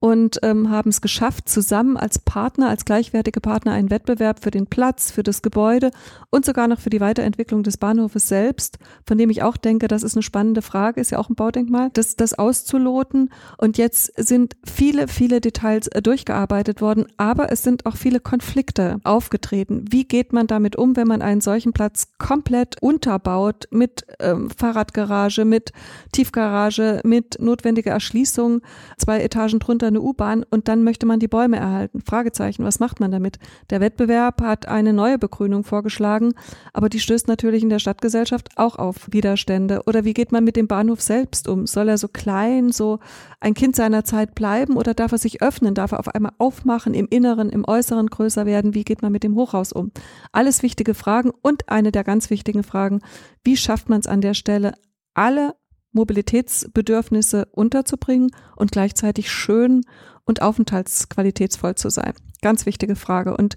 und 0.00 0.38
ähm, 0.42 0.70
haben 0.70 0.90
es 0.90 1.00
geschafft, 1.00 1.48
zusammen 1.48 1.96
als 1.96 2.20
Partner, 2.20 2.68
als 2.68 2.84
gleichwertige 2.84 3.40
Partner 3.40 3.72
einen 3.72 3.90
Wettbewerb 3.90 4.42
für 4.42 4.52
den 4.52 4.66
Platz, 4.66 5.10
für 5.10 5.24
das 5.24 5.42
Gebäude 5.42 5.90
und 6.30 6.44
sogar 6.44 6.68
noch 6.68 6.78
für 6.78 6.90
die 6.90 7.00
Weiterentwicklung 7.00 7.64
des 7.64 7.78
Bahnhofes 7.78 8.28
selbst, 8.28 8.78
von 9.06 9.18
dem 9.18 9.28
ich 9.28 9.42
auch 9.42 9.56
denke, 9.56 9.88
das 9.88 10.04
ist 10.04 10.14
eine 10.14 10.22
spannende 10.22 10.62
Frage, 10.62 11.00
ist 11.00 11.10
ja 11.10 11.18
auch 11.18 11.28
ein 11.28 11.34
Baudenkmal, 11.34 11.90
das, 11.94 12.14
das 12.14 12.34
auszuloten. 12.34 13.32
Und 13.56 13.76
jetzt 13.76 14.12
sind 14.16 14.56
viele, 14.64 15.08
viele 15.08 15.40
Details 15.40 15.88
äh, 15.88 16.00
durchgearbeitet 16.00 16.80
worden, 16.80 17.06
aber 17.16 17.50
es 17.50 17.64
sind 17.64 17.84
auch 17.86 17.96
viele 17.96 18.20
Konflikte 18.20 19.00
aufgetreten. 19.02 19.84
Wie 19.90 20.04
geht 20.04 20.32
man 20.32 20.46
damit 20.46 20.76
um, 20.76 20.94
wenn 20.96 21.08
man 21.08 21.22
einen 21.22 21.40
solchen 21.40 21.72
Platz 21.72 22.08
komplett 22.18 22.80
unterbaut 22.80 23.66
mit 23.72 24.06
ähm, 24.20 24.48
Fahrradgarage, 24.50 25.44
mit 25.44 25.72
Tiefgarage, 26.12 27.00
mit 27.02 27.38
notwendiger 27.40 27.90
Erschließung, 27.90 28.60
zwei 28.96 29.20
Etagen 29.20 29.58
drunter 29.58 29.87
oder 29.88 29.98
eine 29.98 30.00
U-Bahn 30.02 30.44
und 30.48 30.68
dann 30.68 30.84
möchte 30.84 31.06
man 31.06 31.18
die 31.18 31.28
Bäume 31.28 31.56
erhalten. 31.56 32.00
Fragezeichen, 32.00 32.64
was 32.64 32.78
macht 32.78 33.00
man 33.00 33.10
damit? 33.10 33.38
Der 33.70 33.80
Wettbewerb 33.80 34.42
hat 34.42 34.68
eine 34.68 34.92
neue 34.92 35.18
Begrünung 35.18 35.64
vorgeschlagen, 35.64 36.34
aber 36.72 36.88
die 36.88 37.00
stößt 37.00 37.26
natürlich 37.26 37.62
in 37.62 37.70
der 37.70 37.78
Stadtgesellschaft 37.78 38.50
auch 38.56 38.76
auf 38.76 39.08
Widerstände. 39.10 39.82
Oder 39.86 40.04
wie 40.04 40.14
geht 40.14 40.30
man 40.30 40.44
mit 40.44 40.56
dem 40.56 40.68
Bahnhof 40.68 41.00
selbst 41.00 41.48
um? 41.48 41.66
Soll 41.66 41.88
er 41.88 41.98
so 41.98 42.08
klein, 42.08 42.70
so 42.70 42.98
ein 43.40 43.54
Kind 43.54 43.76
seiner 43.76 44.04
Zeit 44.04 44.34
bleiben 44.34 44.76
oder 44.76 44.94
darf 44.94 45.12
er 45.12 45.18
sich 45.18 45.42
öffnen? 45.42 45.74
Darf 45.74 45.92
er 45.92 46.00
auf 46.00 46.14
einmal 46.14 46.32
aufmachen, 46.38 46.94
im 46.94 47.06
Inneren, 47.08 47.48
im 47.50 47.64
Äußeren 47.66 48.08
größer 48.08 48.46
werden? 48.46 48.74
Wie 48.74 48.84
geht 48.84 49.02
man 49.02 49.12
mit 49.12 49.22
dem 49.22 49.34
Hochhaus 49.34 49.72
um? 49.72 49.90
Alles 50.32 50.62
wichtige 50.62 50.94
Fragen 50.94 51.32
und 51.42 51.68
eine 51.68 51.92
der 51.92 52.04
ganz 52.04 52.30
wichtigen 52.30 52.62
Fragen, 52.62 53.00
wie 53.42 53.56
schafft 53.56 53.88
man 53.88 54.00
es 54.00 54.06
an 54.06 54.20
der 54.20 54.34
Stelle, 54.34 54.74
alle 55.14 55.54
Mobilitätsbedürfnisse 55.92 57.46
unterzubringen 57.52 58.30
und 58.56 58.72
gleichzeitig 58.72 59.30
schön 59.30 59.84
und 60.24 60.42
aufenthaltsqualitätsvoll 60.42 61.74
zu 61.74 61.90
sein. 61.90 62.12
Ganz 62.42 62.66
wichtige 62.66 62.94
Frage. 62.94 63.36
Und 63.36 63.56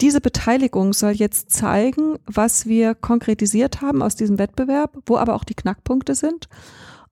diese 0.00 0.20
Beteiligung 0.20 0.92
soll 0.92 1.12
jetzt 1.12 1.50
zeigen, 1.50 2.18
was 2.26 2.66
wir 2.66 2.94
konkretisiert 2.94 3.80
haben 3.80 4.02
aus 4.02 4.14
diesem 4.14 4.38
Wettbewerb, 4.38 4.96
wo 5.06 5.16
aber 5.16 5.34
auch 5.34 5.44
die 5.44 5.54
Knackpunkte 5.54 6.14
sind 6.14 6.48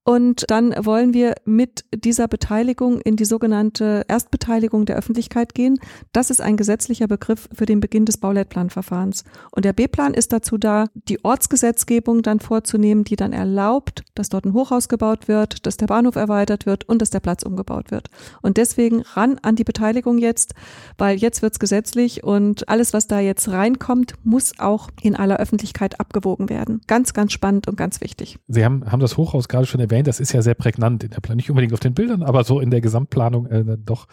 und 0.08 0.44
dann 0.48 0.74
wollen 0.86 1.12
wir 1.12 1.34
mit 1.44 1.84
dieser 1.94 2.28
Beteiligung 2.28 2.98
in 3.02 3.16
die 3.16 3.26
sogenannte 3.26 4.06
Erstbeteiligung 4.08 4.86
der 4.86 4.96
Öffentlichkeit 4.96 5.54
gehen. 5.54 5.78
Das 6.14 6.30
ist 6.30 6.40
ein 6.40 6.56
gesetzlicher 6.56 7.06
Begriff 7.06 7.46
für 7.52 7.66
den 7.66 7.80
Beginn 7.80 8.06
des 8.06 8.16
Bauleitplanverfahrens. 8.16 9.24
Und 9.50 9.66
der 9.66 9.74
B-Plan 9.74 10.14
ist 10.14 10.32
dazu 10.32 10.56
da, 10.56 10.86
die 10.94 11.22
Ortsgesetzgebung 11.22 12.22
dann 12.22 12.40
vorzunehmen, 12.40 13.04
die 13.04 13.16
dann 13.16 13.34
erlaubt, 13.34 14.02
dass 14.14 14.30
dort 14.30 14.46
ein 14.46 14.54
Hochhaus 14.54 14.88
gebaut 14.88 15.28
wird, 15.28 15.66
dass 15.66 15.76
der 15.76 15.88
Bahnhof 15.88 16.16
erweitert 16.16 16.64
wird 16.64 16.88
und 16.88 17.02
dass 17.02 17.10
der 17.10 17.20
Platz 17.20 17.42
umgebaut 17.42 17.90
wird. 17.90 18.08
Und 18.40 18.56
deswegen 18.56 19.02
ran 19.02 19.38
an 19.42 19.56
die 19.56 19.64
Beteiligung 19.64 20.16
jetzt, 20.16 20.54
weil 20.96 21.18
jetzt 21.18 21.42
wird's 21.42 21.58
gesetzlich 21.58 22.24
und 22.24 22.66
alles, 22.70 22.94
was 22.94 23.08
da 23.08 23.20
jetzt 23.20 23.50
reinkommt, 23.50 24.14
muss 24.24 24.58
auch 24.58 24.88
in 25.02 25.14
aller 25.14 25.36
Öffentlichkeit 25.36 26.00
abgewogen 26.00 26.48
werden. 26.48 26.80
Ganz, 26.86 27.12
ganz 27.12 27.34
spannend 27.34 27.68
und 27.68 27.76
ganz 27.76 28.00
wichtig. 28.00 28.38
Sie 28.48 28.64
haben, 28.64 28.90
haben 28.90 29.00
das 29.00 29.18
Hochhaus 29.18 29.48
gerade 29.48 29.66
schon 29.66 29.82
erwähnt 29.82 29.97
erwähnt, 29.98 30.06
das 30.06 30.20
ist 30.20 30.32
ja 30.32 30.42
sehr 30.42 30.54
prägnant 30.54 31.04
in 31.04 31.10
der 31.10 31.20
Planung. 31.20 31.36
Nicht 31.36 31.50
unbedingt 31.50 31.72
auf 31.72 31.80
den 31.80 31.94
Bildern, 31.94 32.22
aber 32.22 32.44
so 32.44 32.60
in 32.60 32.70
der 32.70 32.80
Gesamtplanung 32.80 33.46
äh, 33.46 33.76
doch 33.78 34.06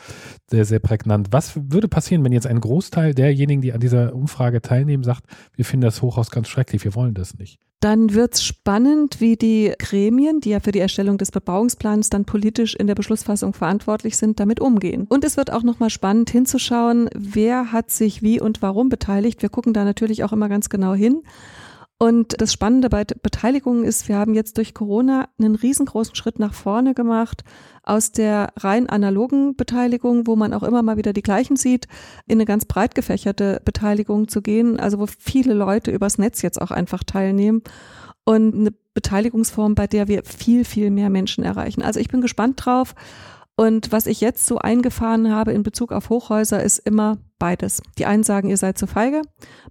sehr, 0.49 0.65
sehr 0.65 0.79
prägnant. 0.79 1.27
Was 1.31 1.53
würde 1.55 1.87
passieren, 1.87 2.23
wenn 2.23 2.31
jetzt 2.31 2.47
ein 2.47 2.59
Großteil 2.59 3.13
derjenigen, 3.13 3.61
die 3.61 3.73
an 3.73 3.79
dieser 3.79 4.13
Umfrage 4.13 4.61
teilnehmen, 4.61 5.03
sagt, 5.03 5.23
wir 5.55 5.65
finden 5.65 5.85
das 5.85 6.01
Hochhaus 6.01 6.31
ganz 6.31 6.47
schrecklich, 6.47 6.83
wir 6.83 6.95
wollen 6.95 7.13
das 7.13 7.37
nicht? 7.37 7.59
Dann 7.81 8.13
wird's 8.13 8.43
spannend, 8.43 9.21
wie 9.21 9.35
die 9.35 9.73
Gremien, 9.77 10.39
die 10.39 10.49
ja 10.49 10.59
für 10.59 10.71
die 10.71 10.79
Erstellung 10.79 11.19
des 11.19 11.31
Bebauungsplans 11.31 12.09
dann 12.09 12.25
politisch 12.25 12.73
in 12.73 12.87
der 12.87 12.95
Beschlussfassung 12.95 13.53
verantwortlich 13.53 14.17
sind, 14.17 14.39
damit 14.39 14.59
umgehen. 14.59 15.05
Und 15.07 15.23
es 15.23 15.37
wird 15.37 15.51
auch 15.51 15.61
nochmal 15.61 15.91
spannend 15.91 16.29
hinzuschauen, 16.31 17.09
wer 17.13 17.71
hat 17.71 17.91
sich 17.91 18.23
wie 18.23 18.41
und 18.41 18.61
warum 18.61 18.89
beteiligt. 18.89 19.41
Wir 19.43 19.49
gucken 19.49 19.73
da 19.73 19.83
natürlich 19.83 20.23
auch 20.23 20.33
immer 20.33 20.49
ganz 20.49 20.69
genau 20.69 20.95
hin. 20.95 21.21
Und 21.97 22.41
das 22.41 22.51
Spannende 22.51 22.89
bei 22.89 23.05
Beteiligung 23.05 23.85
ist, 23.85 24.09
wir 24.09 24.17
haben 24.17 24.33
jetzt 24.33 24.57
durch 24.57 24.73
Corona 24.73 25.29
einen 25.39 25.55
riesengroßen 25.55 26.13
Schritt 26.15 26.39
nach 26.39 26.53
vorne 26.53 26.93
gemacht 26.93 27.43
aus 27.83 28.11
der 28.11 28.51
rein 28.57 28.89
analogen 28.89 29.55
Beteiligung, 29.55 30.27
wo 30.27 30.35
man 30.35 30.53
auch 30.53 30.63
immer 30.63 30.83
mal 30.83 30.97
wieder 30.97 31.13
die 31.13 31.21
gleichen 31.21 31.55
sieht, 31.55 31.87
in 32.25 32.33
eine 32.33 32.45
ganz 32.45 32.65
breit 32.65 32.95
gefächerte 32.95 33.61
Beteiligung 33.63 34.27
zu 34.27 34.41
gehen, 34.41 34.77
also 34.77 34.99
wo 34.99 35.05
viele 35.07 35.53
Leute 35.53 35.91
übers 35.91 36.17
Netz 36.17 36.41
jetzt 36.41 36.61
auch 36.61 36.71
einfach 36.71 37.03
teilnehmen 37.03 37.61
und 38.25 38.53
eine 38.53 38.73
Beteiligungsform, 38.93 39.75
bei 39.75 39.87
der 39.87 40.09
wir 40.09 40.23
viel, 40.23 40.65
viel 40.65 40.89
mehr 40.89 41.09
Menschen 41.09 41.45
erreichen. 41.45 41.81
Also 41.81 41.99
ich 42.01 42.09
bin 42.09 42.21
gespannt 42.21 42.65
drauf 42.65 42.95
und 43.57 43.91
was 43.91 44.05
ich 44.05 44.19
jetzt 44.19 44.45
so 44.45 44.57
eingefahren 44.57 45.31
habe 45.31 45.53
in 45.53 45.63
Bezug 45.63 45.91
auf 45.91 46.09
Hochhäuser 46.09 46.61
ist 46.61 46.79
immer 46.79 47.17
beides. 47.39 47.81
Die 47.97 48.05
einen 48.05 48.23
sagen, 48.23 48.49
ihr 48.49 48.57
seid 48.57 48.77
zu 48.77 48.85
feige, 48.85 49.21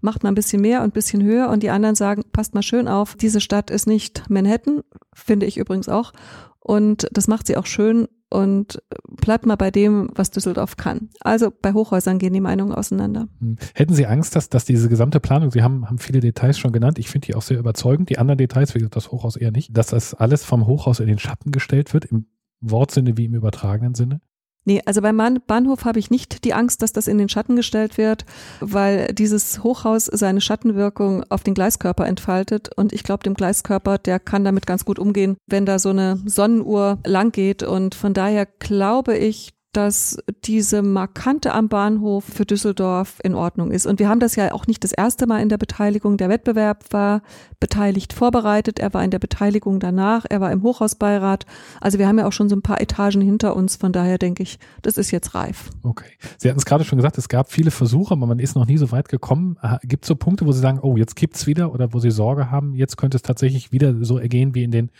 macht 0.01 0.23
mal 0.23 0.31
ein 0.31 0.35
bisschen 0.35 0.63
mehr 0.63 0.81
und 0.81 0.89
ein 0.89 0.93
bisschen 0.93 1.23
höher 1.23 1.51
und 1.51 1.63
die 1.63 1.71
anderen 1.71 1.95
sagen, 1.95 2.23
passt 2.33 2.55
mal 2.55 2.63
schön 2.63 2.89
auf, 2.89 3.15
diese 3.15 3.41
Stadt 3.41 3.71
ist 3.71 3.87
nicht 3.87 4.29
Manhattan, 4.31 4.83
finde 5.13 5.47
ich 5.47 5.59
übrigens 5.59 5.89
auch. 5.89 6.13
Und 6.61 7.09
das 7.13 7.29
macht 7.29 7.47
sie 7.47 7.59
auch 7.59 7.67
schön 7.67 8.09
und 8.31 8.83
bleibt 9.07 9.45
mal 9.45 9.57
bei 9.57 9.71
dem, 9.71 10.09
was 10.15 10.31
Düsseldorf 10.31 10.77
kann. 10.77 11.11
Also 11.21 11.53
bei 11.53 11.75
Hochhäusern 11.75 12.19
gehen 12.19 12.33
die 12.33 12.41
Meinungen 12.41 12.75
auseinander. 12.75 13.29
Hm. 13.41 13.59
Hätten 13.75 13.95
Sie 13.95 14.07
Angst, 14.07 14.35
dass, 14.35 14.49
dass 14.49 14.65
diese 14.65 14.89
gesamte 14.89 15.21
Planung, 15.21 15.51
Sie 15.51 15.63
haben, 15.63 15.89
haben 15.89 15.99
viele 15.99 16.21
Details 16.21 16.59
schon 16.59 16.73
genannt, 16.73 16.99
ich 16.99 17.11
finde 17.11 17.27
die 17.27 17.35
auch 17.35 17.43
sehr 17.43 17.59
überzeugend, 17.59 18.09
die 18.09 18.19
anderen 18.19 18.39
Details, 18.39 18.75
wie 18.75 18.79
gesagt, 18.79 18.97
das 18.97 19.13
Hochhaus 19.13 19.37
eher 19.37 19.53
nicht, 19.53 19.77
dass 19.77 19.89
das 19.89 20.15
alles 20.15 20.43
vom 20.43 20.67
Hochhaus 20.67 21.01
in 21.01 21.07
den 21.07 21.19
Schatten 21.19 21.53
gestellt 21.53 21.93
wird, 21.93 22.07
im 22.07 22.27
Wortsinne 22.71 23.17
wie 23.17 23.27
im 23.27 23.35
übertragenen 23.35 23.95
Sinne? 23.95 24.21
Nee, 24.67 24.81
also 24.87 25.03
beim 25.03 25.19
Bahnhof 25.47 25.85
habe 25.85 25.99
ich 25.99 26.11
nicht 26.11 26.45
die 26.45 26.55
Angst, 26.55 26.81
dass 26.81 26.93
das 26.93 27.07
in 27.07 27.19
den 27.19 27.29
Schatten 27.29 27.55
gestellt 27.55 27.99
wird, 27.99 28.25
weil 28.61 29.13
dieses 29.13 29.63
Hochhaus 29.63 30.07
seine 30.07 30.41
Schattenwirkung 30.41 31.23
auf 31.29 31.43
den 31.43 31.53
Gleiskörper 31.53 32.07
entfaltet 32.07 32.71
und 32.75 32.95
ich 32.95 33.03
glaube, 33.03 33.23
dem 33.23 33.35
Gleiskörper, 33.35 33.99
der 33.99 34.19
kann 34.19 34.45
damit 34.45 34.67
ganz 34.67 34.87
gut 34.87 34.99
umgehen, 34.99 35.37
wenn 35.47 35.67
da 35.67 35.79
so 35.79 35.91
eine 35.91 36.19
Sonnenuhr 36.25 36.99
lang 37.05 37.31
geht 37.31 37.63
und 37.63 37.95
von 37.95 38.15
daher 38.15 38.47
glaube 38.47 39.17
ich, 39.19 39.54
dass 39.77 40.19
diese 40.45 40.83
Markante 40.83 41.53
am 41.53 41.69
Bahnhof 41.69 42.25
für 42.25 42.45
Düsseldorf 42.45 43.19
in 43.23 43.35
Ordnung 43.35 43.71
ist. 43.71 43.87
Und 43.87 43.99
wir 43.99 44.09
haben 44.09 44.21
das 44.21 44.37
ja 44.37 44.53
auch 44.53 44.67
nicht 44.67 44.85
das 44.85 44.93
erste 44.93 45.27
Mal 45.27 45.41
in 45.41 45.49
der 45.49 45.59
Beteiligung. 45.59 46.17
Der 46.17 46.29
Wettbewerb 46.29 46.85
war 46.91 47.23
beteiligt 47.61 48.13
vorbereitet, 48.13 48.79
er 48.79 48.93
war 48.95 49.03
in 49.05 49.11
der 49.11 49.19
Beteiligung 49.19 49.81
danach, 49.81 50.25
er 50.29 50.41
war 50.41 50.53
im 50.53 50.63
Hochhausbeirat. 50.63 51.47
Also 51.81 51.99
wir 51.99 52.09
haben 52.09 52.19
ja 52.19 52.27
auch 52.27 52.33
schon 52.33 52.49
so 52.49 52.57
ein 52.57 52.63
paar 52.63 52.81
Etagen 52.81 53.21
hinter 53.21 53.57
uns. 53.57 53.77
Von 53.77 53.93
daher 53.93 54.19
denke 54.19 54.43
ich, 54.43 54.59
das 54.83 54.99
ist 54.99 55.11
jetzt 55.11 55.35
reif. 55.35 55.71
Okay. 55.83 56.11
Sie 56.39 56.49
hatten 56.49 56.59
es 56.59 56.65
gerade 56.65 56.85
schon 56.85 56.99
gesagt, 56.99 57.19
es 57.19 57.29
gab 57.29 57.51
viele 57.51 57.71
Versuche, 57.71 58.13
aber 58.15 58.27
man 58.27 58.39
ist 58.39 58.55
noch 58.55 58.67
nie 58.67 58.79
so 58.79 58.93
weit 58.93 59.09
gekommen. 59.09 59.57
Gibt 59.83 60.05
es 60.05 60.09
so 60.09 60.17
Punkte, 60.17 60.47
wo 60.47 60.53
Sie 60.53 60.61
sagen, 60.61 60.79
oh, 60.83 60.97
jetzt 60.97 61.17
gibt 61.17 61.37
es 61.37 61.47
wieder 61.47 61.73
oder 61.73 61.93
wo 61.93 61.99
Sie 61.99 62.11
Sorge 62.11 62.51
haben, 62.51 62.75
jetzt 62.75 62.97
könnte 62.97 63.17
es 63.17 63.23
tatsächlich 63.23 63.73
wieder 63.73 64.05
so 64.05 64.19
ergehen 64.19 64.55
wie 64.55 64.65
in 64.65 64.71
den 64.71 64.91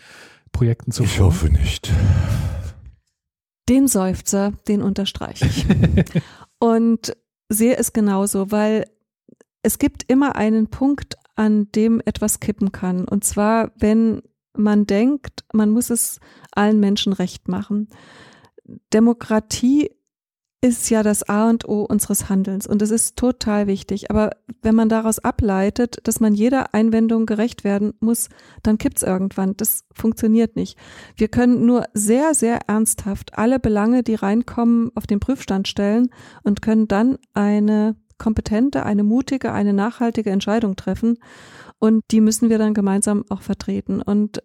Projekten 0.51 0.91
zuvor? 0.91 1.05
Ich 1.05 1.19
hoffe 1.19 1.49
nicht. 1.49 1.91
Den 3.67 3.87
Seufzer, 3.87 4.53
den 4.67 4.81
unterstreiche 4.81 5.45
ich. 5.45 5.65
und 6.59 7.15
sehe 7.49 7.77
es 7.77 7.93
genauso, 7.93 8.51
weil 8.51 8.85
es 9.63 9.79
gibt 9.79 10.03
immer 10.07 10.35
einen 10.35 10.67
Punkt, 10.67 11.15
an 11.35 11.71
dem 11.73 12.01
etwas 12.05 12.39
kippen 12.39 12.71
kann. 12.71 13.05
Und 13.05 13.23
zwar, 13.23 13.71
wenn 13.77 14.21
man 14.53 14.85
denkt, 14.85 15.43
man 15.51 15.69
muss 15.69 15.89
es 15.89 16.19
allen 16.51 16.79
Menschen 16.79 17.13
recht 17.13 17.47
machen. 17.47 17.89
Demokratie 18.93 19.91
ist 20.65 20.89
ja 20.89 21.03
das 21.03 21.21
A 21.29 21.47
und 21.47 21.69
O 21.69 21.83
unseres 21.83 22.27
Handelns 22.27 22.65
und 22.65 22.81
es 22.81 22.89
ist 22.89 23.17
total 23.17 23.67
wichtig. 23.67 24.09
Aber 24.09 24.31
wenn 24.63 24.73
man 24.73 24.89
daraus 24.89 25.19
ableitet, 25.19 25.97
dass 26.05 26.19
man 26.19 26.33
jeder 26.33 26.73
Einwendung 26.73 27.27
gerecht 27.27 27.63
werden 27.63 27.93
muss, 27.99 28.29
dann 28.63 28.79
kippt's 28.79 29.03
irgendwann. 29.03 29.55
Das 29.57 29.83
funktioniert 29.93 30.55
nicht. 30.55 30.75
Wir 31.17 31.27
können 31.27 31.67
nur 31.67 31.85
sehr, 31.93 32.33
sehr 32.33 32.61
ernsthaft 32.67 33.37
alle 33.37 33.59
Belange, 33.59 34.01
die 34.01 34.15
reinkommen, 34.15 34.89
auf 34.95 35.05
den 35.05 35.19
Prüfstand 35.19 35.67
stellen 35.67 36.09
und 36.41 36.63
können 36.63 36.87
dann 36.87 37.19
eine 37.35 37.95
kompetente, 38.17 38.87
eine 38.87 39.03
mutige, 39.03 39.51
eine 39.51 39.73
nachhaltige 39.73 40.31
Entscheidung 40.31 40.75
treffen. 40.75 41.19
Und 41.77 42.03
die 42.09 42.21
müssen 42.21 42.49
wir 42.49 42.57
dann 42.57 42.73
gemeinsam 42.73 43.23
auch 43.29 43.43
vertreten. 43.43 44.01
Und 44.01 44.41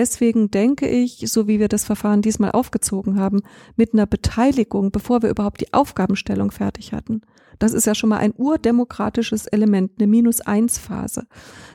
Deswegen 0.00 0.50
denke 0.50 0.88
ich, 0.88 1.24
so 1.26 1.46
wie 1.46 1.60
wir 1.60 1.68
das 1.68 1.84
Verfahren 1.84 2.22
diesmal 2.22 2.52
aufgezogen 2.52 3.20
haben, 3.20 3.42
mit 3.76 3.92
einer 3.92 4.06
Beteiligung, 4.06 4.92
bevor 4.92 5.20
wir 5.20 5.28
überhaupt 5.28 5.60
die 5.60 5.74
Aufgabenstellung 5.74 6.52
fertig 6.52 6.94
hatten. 6.94 7.20
Das 7.58 7.74
ist 7.74 7.86
ja 7.86 7.94
schon 7.94 8.08
mal 8.08 8.16
ein 8.16 8.32
urdemokratisches 8.34 9.46
Element, 9.46 9.92
eine 9.98 10.06
Minus-Eins-Phase. 10.06 11.26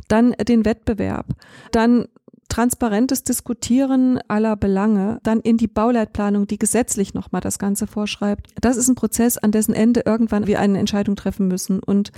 Dann 0.08 0.32
den 0.32 0.65
Wettbewerb. 0.65 1.27
Dann 1.72 2.08
transparentes 2.50 3.24
Diskutieren 3.24 4.20
aller 4.27 4.55
Belange, 4.55 5.20
dann 5.22 5.39
in 5.39 5.58
die 5.58 5.67
Bauleitplanung, 5.67 6.48
die 6.48 6.58
gesetzlich 6.58 7.13
nochmal 7.13 7.41
das 7.41 7.60
Ganze 7.60 7.86
vorschreibt. 7.86 8.53
Das 8.60 8.75
ist 8.75 8.88
ein 8.88 8.96
Prozess, 8.96 9.38
an 9.38 9.51
dessen 9.51 9.75
Ende 9.75 10.01
irgendwann 10.03 10.48
wir 10.48 10.60
eine 10.60 10.79
Entscheidung 10.79 11.15
treffen 11.15 11.48
müssen. 11.48 11.79
Und 11.79 12.12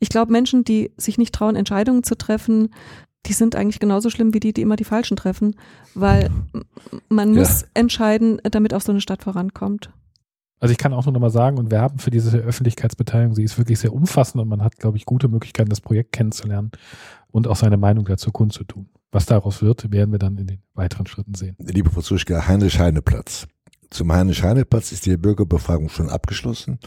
ich 0.00 0.08
glaube, 0.08 0.32
Menschen, 0.32 0.64
die 0.64 0.90
sich 0.96 1.18
nicht 1.18 1.32
trauen, 1.32 1.54
Entscheidungen 1.54 2.02
zu 2.02 2.16
treffen, 2.16 2.70
die 3.26 3.32
sind 3.32 3.54
eigentlich 3.54 3.80
genauso 3.80 4.10
schlimm 4.10 4.34
wie 4.34 4.40
die, 4.40 4.52
die 4.52 4.62
immer 4.62 4.76
die 4.76 4.84
Falschen 4.84 5.16
treffen, 5.16 5.56
weil 5.94 6.30
man 7.08 7.34
muss 7.34 7.62
ja. 7.62 7.66
entscheiden, 7.74 8.40
damit 8.42 8.74
auch 8.74 8.80
so 8.80 8.92
eine 8.92 9.00
Stadt 9.00 9.22
vorankommt. 9.22 9.90
Also 10.58 10.72
ich 10.72 10.78
kann 10.78 10.92
auch 10.92 11.04
nur 11.06 11.12
noch 11.12 11.20
mal 11.20 11.30
sagen 11.30 11.58
und 11.58 11.72
werben 11.72 11.98
für 11.98 12.10
diese 12.10 12.38
Öffentlichkeitsbeteiligung. 12.38 13.34
Sie 13.34 13.42
ist 13.42 13.58
wirklich 13.58 13.80
sehr 13.80 13.92
umfassend 13.92 14.40
und 14.40 14.48
man 14.48 14.62
hat, 14.62 14.76
glaube 14.76 14.96
ich, 14.96 15.04
gute 15.04 15.26
Möglichkeiten, 15.26 15.70
das 15.70 15.80
Projekt 15.80 16.12
kennenzulernen 16.12 16.70
und 17.32 17.48
auch 17.48 17.56
seine 17.56 17.76
Meinung 17.76 18.04
dazu 18.04 18.30
kundzutun. 18.30 18.88
Was 19.10 19.26
daraus 19.26 19.60
wird, 19.60 19.90
werden 19.90 20.12
wir 20.12 20.20
dann 20.20 20.38
in 20.38 20.46
den 20.46 20.62
weiteren 20.74 21.06
Schritten 21.06 21.34
sehen. 21.34 21.56
Liebe 21.58 21.90
Frau 21.90 22.00
Zuschka, 22.00 22.46
Heinrich-Heine-Platz. 22.46 23.48
Zum 23.90 24.12
Heinrich-Heine-Platz 24.12 24.92
ist 24.92 25.04
die 25.04 25.16
Bürgerbefragung 25.16 25.88
schon 25.88 26.08
abgeschlossen. 26.08 26.78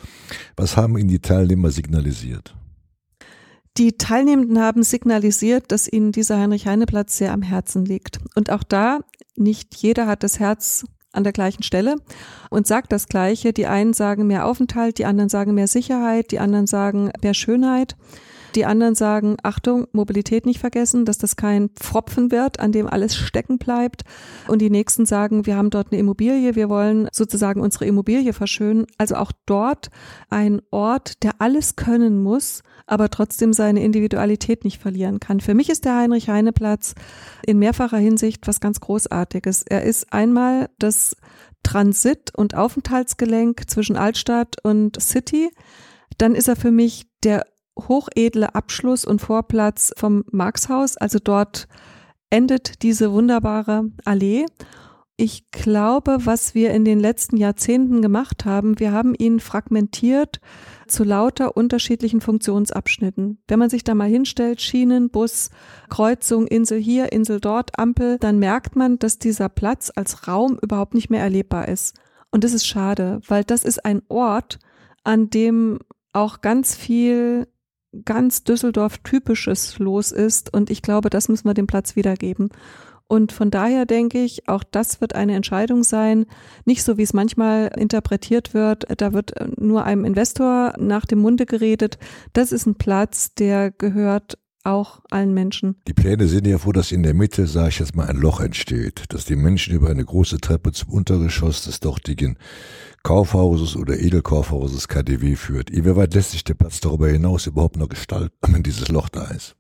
Was 0.56 0.78
haben 0.78 0.98
Ihnen 0.98 1.10
die 1.10 1.20
Teilnehmer 1.20 1.70
signalisiert? 1.70 2.56
Die 3.78 3.98
Teilnehmenden 3.98 4.62
haben 4.62 4.84
signalisiert, 4.84 5.72
dass 5.72 5.92
ihnen 5.92 6.14
dieser 6.14 6.40
Heinrich-Heine-Platz 6.40 7.18
sehr 7.18 7.34
am 7.34 7.42
Herzen 7.42 7.84
liegt. 7.84 8.20
Und 8.36 8.50
auch 8.50 8.64
da, 8.64 9.00
nicht 9.36 9.76
jeder 9.76 10.08
hat 10.08 10.24
das 10.24 10.40
Herz 10.40 10.86
an 11.12 11.24
der 11.24 11.34
gleichen 11.34 11.64
Stelle 11.64 11.98
und 12.50 12.68
sagt 12.68 12.94
das 12.94 13.08
Gleiche. 13.08 13.52
Die 13.52 13.68
einen 13.68 13.94
sagen 13.94 14.28
mehr 14.28 14.46
Aufenthalt, 14.46 14.98
die 14.98 15.06
anderen 15.06 15.30
sagen 15.30 15.54
mehr 15.54 15.68
Sicherheit, 15.68 16.32
die 16.32 16.40
anderen 16.40 16.68
sagen 16.68 17.12
mehr 17.22 17.34
Schönheit. 17.34 17.98
Die 18.56 18.66
anderen 18.66 18.96
sagen, 18.96 19.36
Achtung, 19.44 19.88
Mobilität 19.92 20.46
nicht 20.46 20.60
vergessen, 20.60 21.04
dass 21.04 21.18
das 21.18 21.36
kein 21.36 21.70
Pfropfen 21.70 22.32
wird, 22.32 22.60
an 22.62 22.72
dem 22.72 22.88
alles 22.88 23.16
stecken 23.16 23.58
bleibt. 23.58 24.04
Und 24.48 24.62
die 24.62 24.70
nächsten 24.70 25.06
sagen, 25.06 25.46
wir 25.46 25.58
haben 25.58 25.70
dort 25.70 25.92
eine 25.92 26.00
Immobilie, 26.00 26.56
wir 26.56 26.70
wollen 26.70 27.10
sozusagen 27.12 27.60
unsere 27.60 27.86
Immobilie 27.86 28.32
verschönen. 28.32 28.86
Also 28.98 29.16
auch 29.16 29.34
dort 29.46 29.90
ein 30.30 30.62
Ort, 30.72 31.24
der 31.24 31.34
alles 31.40 31.76
können 31.76 32.24
muss, 32.24 32.64
aber 32.88 33.10
trotzdem 33.10 33.52
seine 33.52 33.84
Individualität 33.84 34.64
nicht 34.64 34.82
verlieren 34.82 35.20
kann. 35.20 35.42
Für 35.42 35.54
mich 35.54 35.70
ist 35.70 35.84
der 35.84 35.98
Heinrich-Heine-Platz 35.98 36.96
in 37.46 37.60
mehrfacher 37.60 37.98
Hinsicht 37.98 38.48
was 38.48 38.62
ganz 38.62 38.80
Großartiges. 38.80 39.64
Er 39.64 39.84
ist 39.84 40.14
einmal 40.14 40.70
das 40.80 41.18
Transit- 41.64 42.34
und 42.36 42.56
Aufenthaltsgelenk 42.56 43.70
zwischen 43.70 43.98
Altstadt 43.98 44.56
und 44.64 45.02
City. 45.02 45.50
Dann 46.18 46.36
ist 46.36 46.48
er 46.48 46.56
für 46.56 46.72
mich 46.72 47.08
der 47.24 47.46
hochedle 47.78 48.56
Abschluss 48.56 49.06
und 49.06 49.22
Vorplatz 49.22 49.94
vom 49.98 50.24
Marxhaus. 50.32 50.98
Also 50.98 51.20
dort 51.24 51.68
endet 52.30 52.84
diese 52.84 53.12
wunderbare 53.12 53.92
Allee. 54.04 54.46
Ich 55.18 55.50
glaube, 55.52 56.18
was 56.26 56.56
wir 56.56 56.72
in 56.72 56.84
den 56.84 57.00
letzten 57.00 57.38
Jahrzehnten 57.38 58.02
gemacht 58.02 58.44
haben, 58.44 58.80
wir 58.80 58.92
haben 58.92 59.16
ihn 59.16 59.40
fragmentiert 59.40 60.42
zu 60.88 61.06
lauter 61.06 61.56
unterschiedlichen 61.56 62.20
Funktionsabschnitten. 62.20 63.42
Wenn 63.48 63.60
man 63.60 63.70
sich 63.70 63.86
da 63.86 63.96
mal 63.96 64.10
hinstellt, 64.10 64.62
Schienen, 64.62 65.10
Bus, 65.10 65.52
Kreuzung, 65.90 66.48
Insel 66.48 66.82
hier, 66.82 67.14
Insel 67.14 67.40
dort, 67.40 67.80
Ampel, 67.80 68.18
dann 68.20 68.40
merkt 68.40 68.76
man, 68.76 69.00
dass 69.00 69.18
dieser 69.18 69.48
Platz 69.48 69.90
als 69.96 70.28
Raum 70.28 70.60
überhaupt 70.62 70.94
nicht 70.94 71.10
mehr 71.10 71.22
erlebbar 71.22 71.70
ist. 71.70 71.96
Und 72.30 72.44
das 72.44 72.52
ist 72.52 72.68
schade, 72.68 73.22
weil 73.26 73.46
das 73.46 73.64
ist 73.64 73.86
ein 73.86 74.02
Ort, 74.10 74.60
an 75.06 75.30
dem 75.30 75.80
auch 76.12 76.42
ganz 76.42 76.76
viel 76.76 77.48
ganz 78.04 78.44
Düsseldorf-typisches 78.44 79.80
los 79.80 80.12
ist. 80.12 80.54
Und 80.54 80.70
ich 80.70 80.82
glaube, 80.82 81.10
das 81.10 81.30
müssen 81.30 81.48
wir 81.48 81.54
dem 81.54 81.68
Platz 81.68 81.96
wiedergeben. 81.96 82.50
Und 83.08 83.32
von 83.32 83.52
daher 83.52 83.86
denke 83.86 84.24
ich, 84.24 84.50
auch 84.50 84.64
das 84.64 85.00
wird 85.00 85.14
eine 85.14 85.36
Entscheidung 85.36 85.84
sein. 85.84 86.26
Nicht 86.66 86.84
so, 86.84 86.98
wie 86.98 87.04
es 87.04 87.14
manchmal 87.14 87.72
interpretiert 87.78 88.56
wird. 88.56 88.86
Da 89.00 89.14
wird 89.14 89.34
nur 89.60 89.84
einem 89.84 90.06
Investor 90.06 90.74
nach 90.80 91.06
dem 91.06 91.20
Munde 91.20 91.46
geredet. 91.46 92.00
Das 92.34 92.52
ist 92.52 92.66
ein 92.66 92.76
Platz, 92.76 93.36
der 93.36 93.70
gehört 93.70 94.40
auch 94.66 95.02
allen 95.10 95.34
Menschen. 95.34 95.76
Die 95.88 95.94
Pläne 95.94 96.28
sind 96.28 96.48
ja 96.48 96.58
vor, 96.58 96.74
dass 96.74 96.92
in 96.92 97.04
der 97.04 97.14
Mitte, 97.14 97.48
sage 97.48 97.70
ich 97.70 97.80
jetzt 97.80 97.96
mal, 97.96 98.08
ein 98.08 98.18
Loch 98.18 98.40
entsteht, 98.40 99.06
dass 99.10 99.26
die 99.26 99.36
Menschen 99.36 99.74
über 99.74 99.90
eine 99.90 100.04
große 100.04 100.38
Treppe 100.40 100.72
zum 100.72 100.90
Untergeschoss 100.90 101.64
des 101.66 101.80
dortigen 101.80 102.38
Kaufhauses 103.04 103.76
oder 103.76 104.00
Edelkaufhauses 104.00 104.88
KDW 104.88 105.36
führt. 105.36 105.70
Inwieweit 105.70 106.14
lässt 106.14 106.32
sich 106.32 106.44
der 106.44 106.56
Platz 106.56 106.80
darüber 106.80 107.08
hinaus 107.08 107.46
überhaupt 107.46 107.78
noch 107.78 107.90
gestalten, 107.90 108.36
wenn 108.48 108.64
dieses 108.64 108.90
Loch 108.90 109.10
da 109.10 109.26
ist? 109.26 109.56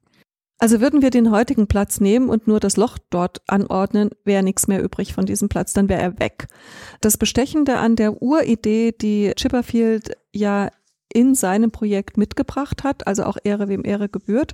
Also 0.58 0.80
würden 0.80 1.02
wir 1.02 1.10
den 1.10 1.32
heutigen 1.32 1.68
Platz 1.68 2.00
nehmen 2.00 2.30
und 2.30 2.48
nur 2.48 2.60
das 2.60 2.78
Loch 2.78 2.98
dort 3.10 3.42
anordnen, 3.48 4.12
wäre 4.24 4.42
nichts 4.42 4.68
mehr 4.68 4.82
übrig 4.82 5.14
von 5.14 5.26
diesem 5.26 5.50
Platz, 5.50 5.74
dann 5.74 5.90
wäre 5.90 6.02
er 6.02 6.20
weg. 6.20 6.48
Das 7.02 7.18
Bestechende 7.18 7.78
an 7.78 7.98
der 7.98 8.22
Uridee, 8.22 8.94
die 8.94 9.34
Chipperfield 9.36 10.16
ja 10.34 10.70
in 11.16 11.34
seinem 11.34 11.72
Projekt 11.72 12.18
mitgebracht 12.18 12.84
hat, 12.84 13.08
also 13.08 13.24
auch 13.24 13.38
Ehre 13.46 13.70
wem 13.70 13.86
Ehre 13.86 14.10
gebührt, 14.10 14.54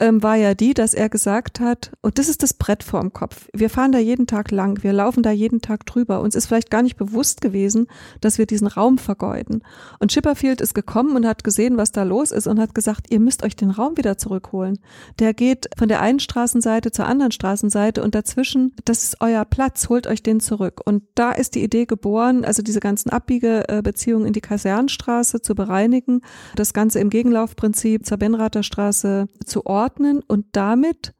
ähm, 0.00 0.20
war 0.20 0.34
ja 0.34 0.52
die, 0.52 0.74
dass 0.74 0.94
er 0.94 1.08
gesagt 1.08 1.60
hat, 1.60 1.92
und 2.00 2.18
das 2.18 2.28
ist 2.28 2.42
das 2.42 2.54
Brett 2.54 2.82
vorm 2.82 3.12
Kopf. 3.12 3.48
Wir 3.54 3.70
fahren 3.70 3.92
da 3.92 4.00
jeden 4.00 4.26
Tag 4.26 4.50
lang, 4.50 4.82
wir 4.82 4.92
laufen 4.92 5.22
da 5.22 5.30
jeden 5.30 5.60
Tag 5.60 5.86
drüber. 5.86 6.20
Uns 6.20 6.34
ist 6.34 6.46
vielleicht 6.46 6.72
gar 6.72 6.82
nicht 6.82 6.96
bewusst 6.96 7.40
gewesen, 7.40 7.86
dass 8.20 8.36
wir 8.36 8.46
diesen 8.46 8.66
Raum 8.66 8.98
vergeuden. 8.98 9.62
Und 10.00 10.10
Chipperfield 10.10 10.60
ist 10.60 10.74
gekommen 10.74 11.14
und 11.14 11.24
hat 11.24 11.44
gesehen, 11.44 11.76
was 11.76 11.92
da 11.92 12.02
los 12.02 12.32
ist 12.32 12.48
und 12.48 12.58
hat 12.58 12.74
gesagt, 12.74 13.06
ihr 13.10 13.20
müsst 13.20 13.44
euch 13.44 13.54
den 13.54 13.70
Raum 13.70 13.96
wieder 13.96 14.18
zurückholen. 14.18 14.80
Der 15.20 15.34
geht 15.34 15.70
von 15.78 15.86
der 15.86 16.00
einen 16.00 16.18
Straßenseite 16.18 16.90
zur 16.90 17.06
anderen 17.06 17.30
Straßenseite 17.30 18.02
und 18.02 18.16
dazwischen, 18.16 18.74
das 18.84 19.04
ist 19.04 19.18
euer 19.20 19.44
Platz, 19.44 19.88
holt 19.88 20.08
euch 20.08 20.24
den 20.24 20.40
zurück. 20.40 20.80
Und 20.84 21.04
da 21.14 21.30
ist 21.30 21.54
die 21.54 21.62
Idee 21.62 21.86
geboren, 21.86 22.44
also 22.44 22.60
diese 22.60 22.80
ganzen 22.80 23.10
Abbiegebeziehungen 23.10 24.26
in 24.26 24.32
die 24.32 24.40
Kasernenstraße 24.40 25.42
zu 25.42 25.54
bereinigen 25.54 25.91
beschleunigen, 25.92 26.22
das 26.56 26.72
Ganze 26.72 27.00
im 27.00 27.10
Gegenlaufprinzip 27.10 28.06
zur 28.06 28.18
Benrather 28.18 28.62
Straße 28.62 29.26
zu 29.44 29.66
ordnen 29.66 30.22
und 30.26 30.46
damit 30.52 31.14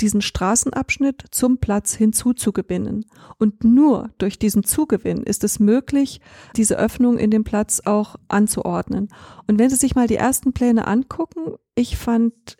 diesen 0.00 0.22
Straßenabschnitt 0.22 1.24
zum 1.32 1.58
Platz 1.58 1.92
hinzuzugewinnen. 1.94 3.04
Und 3.38 3.64
nur 3.64 4.10
durch 4.18 4.38
diesen 4.38 4.62
Zugewinn 4.62 5.24
ist 5.24 5.42
es 5.42 5.58
möglich, 5.58 6.20
diese 6.54 6.78
Öffnung 6.78 7.18
in 7.18 7.32
dem 7.32 7.42
Platz 7.42 7.82
auch 7.84 8.14
anzuordnen. 8.28 9.08
Und 9.48 9.58
wenn 9.58 9.70
Sie 9.70 9.76
sich 9.76 9.96
mal 9.96 10.06
die 10.06 10.14
ersten 10.14 10.52
Pläne 10.52 10.86
angucken, 10.86 11.56
ich 11.74 11.96
fand 11.96 12.56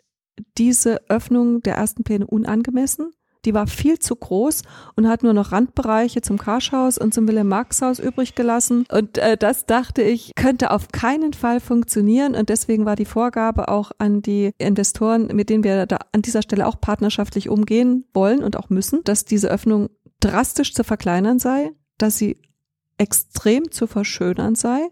diese 0.57 1.09
Öffnung 1.09 1.61
der 1.61 1.75
ersten 1.75 2.03
Pläne 2.03 2.27
unangemessen. 2.27 3.11
Die 3.45 3.53
war 3.53 3.67
viel 3.67 3.99
zu 3.99 4.15
groß 4.15 4.63
und 4.95 5.07
hat 5.07 5.23
nur 5.23 5.33
noch 5.33 5.51
Randbereiche 5.51 6.21
zum 6.21 6.37
Karschhaus 6.37 6.97
und 6.97 7.13
zum 7.13 7.27
Wilhelm-Marx-Haus 7.27 7.99
übrig 7.99 8.35
gelassen. 8.35 8.85
Und 8.91 9.17
äh, 9.17 9.37
das 9.37 9.65
dachte 9.65 10.01
ich, 10.01 10.31
könnte 10.35 10.71
auf 10.71 10.89
keinen 10.89 11.33
Fall 11.33 11.61
funktionieren. 11.61 12.35
Und 12.35 12.49
deswegen 12.49 12.85
war 12.85 12.97
die 12.97 13.05
Vorgabe 13.05 13.69
auch 13.69 13.91
an 13.97 14.21
die 14.21 14.51
Investoren, 14.57 15.27
mit 15.27 15.49
denen 15.49 15.63
wir 15.63 15.85
da 15.85 15.99
an 16.11 16.21
dieser 16.21 16.41
Stelle 16.41 16.67
auch 16.67 16.81
partnerschaftlich 16.81 17.49
umgehen 17.49 18.05
wollen 18.13 18.43
und 18.43 18.57
auch 18.57 18.69
müssen, 18.69 19.03
dass 19.05 19.23
diese 19.23 19.49
Öffnung 19.49 19.89
drastisch 20.19 20.73
zu 20.73 20.83
verkleinern 20.83 21.39
sei, 21.39 21.71
dass 21.97 22.17
sie 22.17 22.41
extrem 22.97 23.71
zu 23.71 23.87
verschönern 23.87 24.55
sei 24.55 24.89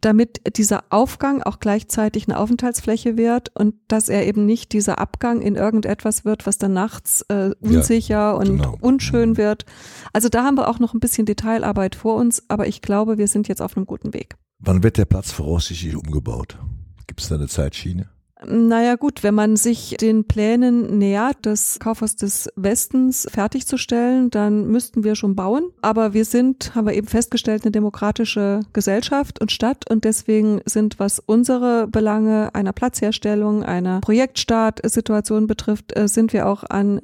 damit 0.00 0.56
dieser 0.56 0.84
Aufgang 0.90 1.42
auch 1.42 1.60
gleichzeitig 1.60 2.28
eine 2.28 2.38
Aufenthaltsfläche 2.38 3.16
wird 3.16 3.54
und 3.56 3.74
dass 3.88 4.08
er 4.08 4.26
eben 4.26 4.46
nicht 4.46 4.72
dieser 4.72 4.98
Abgang 4.98 5.40
in 5.40 5.56
irgendetwas 5.56 6.24
wird, 6.24 6.46
was 6.46 6.58
dann 6.58 6.72
nachts 6.72 7.22
äh, 7.28 7.50
unsicher 7.60 8.14
ja, 8.14 8.32
und 8.32 8.58
genau. 8.58 8.76
unschön 8.80 9.36
wird. 9.36 9.64
Also 10.12 10.28
da 10.28 10.44
haben 10.44 10.56
wir 10.56 10.68
auch 10.68 10.78
noch 10.78 10.94
ein 10.94 11.00
bisschen 11.00 11.26
Detailarbeit 11.26 11.94
vor 11.94 12.16
uns, 12.16 12.42
aber 12.48 12.66
ich 12.66 12.82
glaube, 12.82 13.18
wir 13.18 13.28
sind 13.28 13.48
jetzt 13.48 13.62
auf 13.62 13.76
einem 13.76 13.86
guten 13.86 14.14
Weg. 14.14 14.36
Wann 14.58 14.82
wird 14.82 14.98
der 14.98 15.04
Platz 15.04 15.30
voraussichtlich 15.32 15.96
umgebaut? 15.96 16.58
Gibt 17.06 17.20
es 17.20 17.28
da 17.28 17.36
eine 17.36 17.48
Zeitschiene? 17.48 18.08
Naja 18.46 18.94
gut, 18.94 19.22
wenn 19.22 19.34
man 19.34 19.56
sich 19.56 19.96
den 20.00 20.24
Plänen 20.26 20.98
nähert, 20.98 21.38
das 21.42 21.78
Kaufhaus 21.80 22.14
des 22.14 22.48
Westens 22.54 23.26
fertigzustellen, 23.30 24.30
dann 24.30 24.68
müssten 24.68 25.02
wir 25.02 25.16
schon 25.16 25.34
bauen. 25.34 25.70
Aber 25.82 26.12
wir 26.14 26.24
sind, 26.24 26.74
haben 26.74 26.86
wir 26.86 26.94
eben 26.94 27.08
festgestellt, 27.08 27.64
eine 27.64 27.72
demokratische 27.72 28.60
Gesellschaft 28.72 29.40
und 29.40 29.50
Stadt 29.50 29.90
und 29.90 30.04
deswegen 30.04 30.60
sind, 30.66 30.98
was 31.00 31.18
unsere 31.18 31.88
Belange 31.88 32.54
einer 32.54 32.72
Platzherstellung, 32.72 33.64
einer 33.64 34.00
Projektstartsituation 34.00 35.46
betrifft, 35.46 35.96
äh, 35.96 36.06
sind 36.06 36.32
wir 36.32 36.46
auch 36.46 36.64
an 36.68 37.00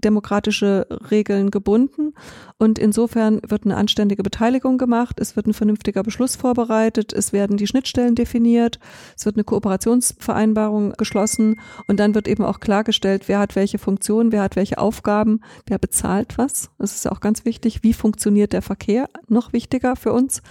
demokratische 0.00 0.86
Regeln 1.10 1.50
gebunden. 1.50 2.14
Und 2.58 2.78
insofern 2.78 3.40
wird 3.46 3.64
eine 3.64 3.76
anständige 3.76 4.22
Beteiligung 4.22 4.78
gemacht, 4.78 5.20
es 5.20 5.36
wird 5.36 5.46
ein 5.46 5.54
vernünftiger 5.54 6.02
Beschluss 6.02 6.36
vorbereitet, 6.36 7.12
es 7.12 7.32
werden 7.32 7.56
die 7.56 7.66
Schnittstellen 7.66 8.14
definiert, 8.14 8.78
es 9.16 9.26
wird 9.26 9.36
eine 9.36 9.44
Kooperationsvereinbarung 9.44 10.92
geschlossen 10.92 11.60
und 11.86 12.00
dann 12.00 12.14
wird 12.14 12.28
eben 12.28 12.44
auch 12.44 12.60
klargestellt, 12.60 13.28
wer 13.28 13.38
hat 13.38 13.56
welche 13.56 13.78
Funktionen, 13.78 14.32
wer 14.32 14.42
hat 14.42 14.56
welche 14.56 14.78
Aufgaben, 14.78 15.40
wer 15.66 15.78
bezahlt 15.78 16.38
was. 16.38 16.70
Das 16.78 16.94
ist 16.94 17.10
auch 17.10 17.20
ganz 17.20 17.44
wichtig. 17.44 17.82
Wie 17.82 17.92
funktioniert 17.92 18.52
der 18.52 18.62
Verkehr? 18.62 19.08
Noch 19.28 19.52
wichtiger 19.52 19.96
für 19.96 20.12
uns. 20.12 20.42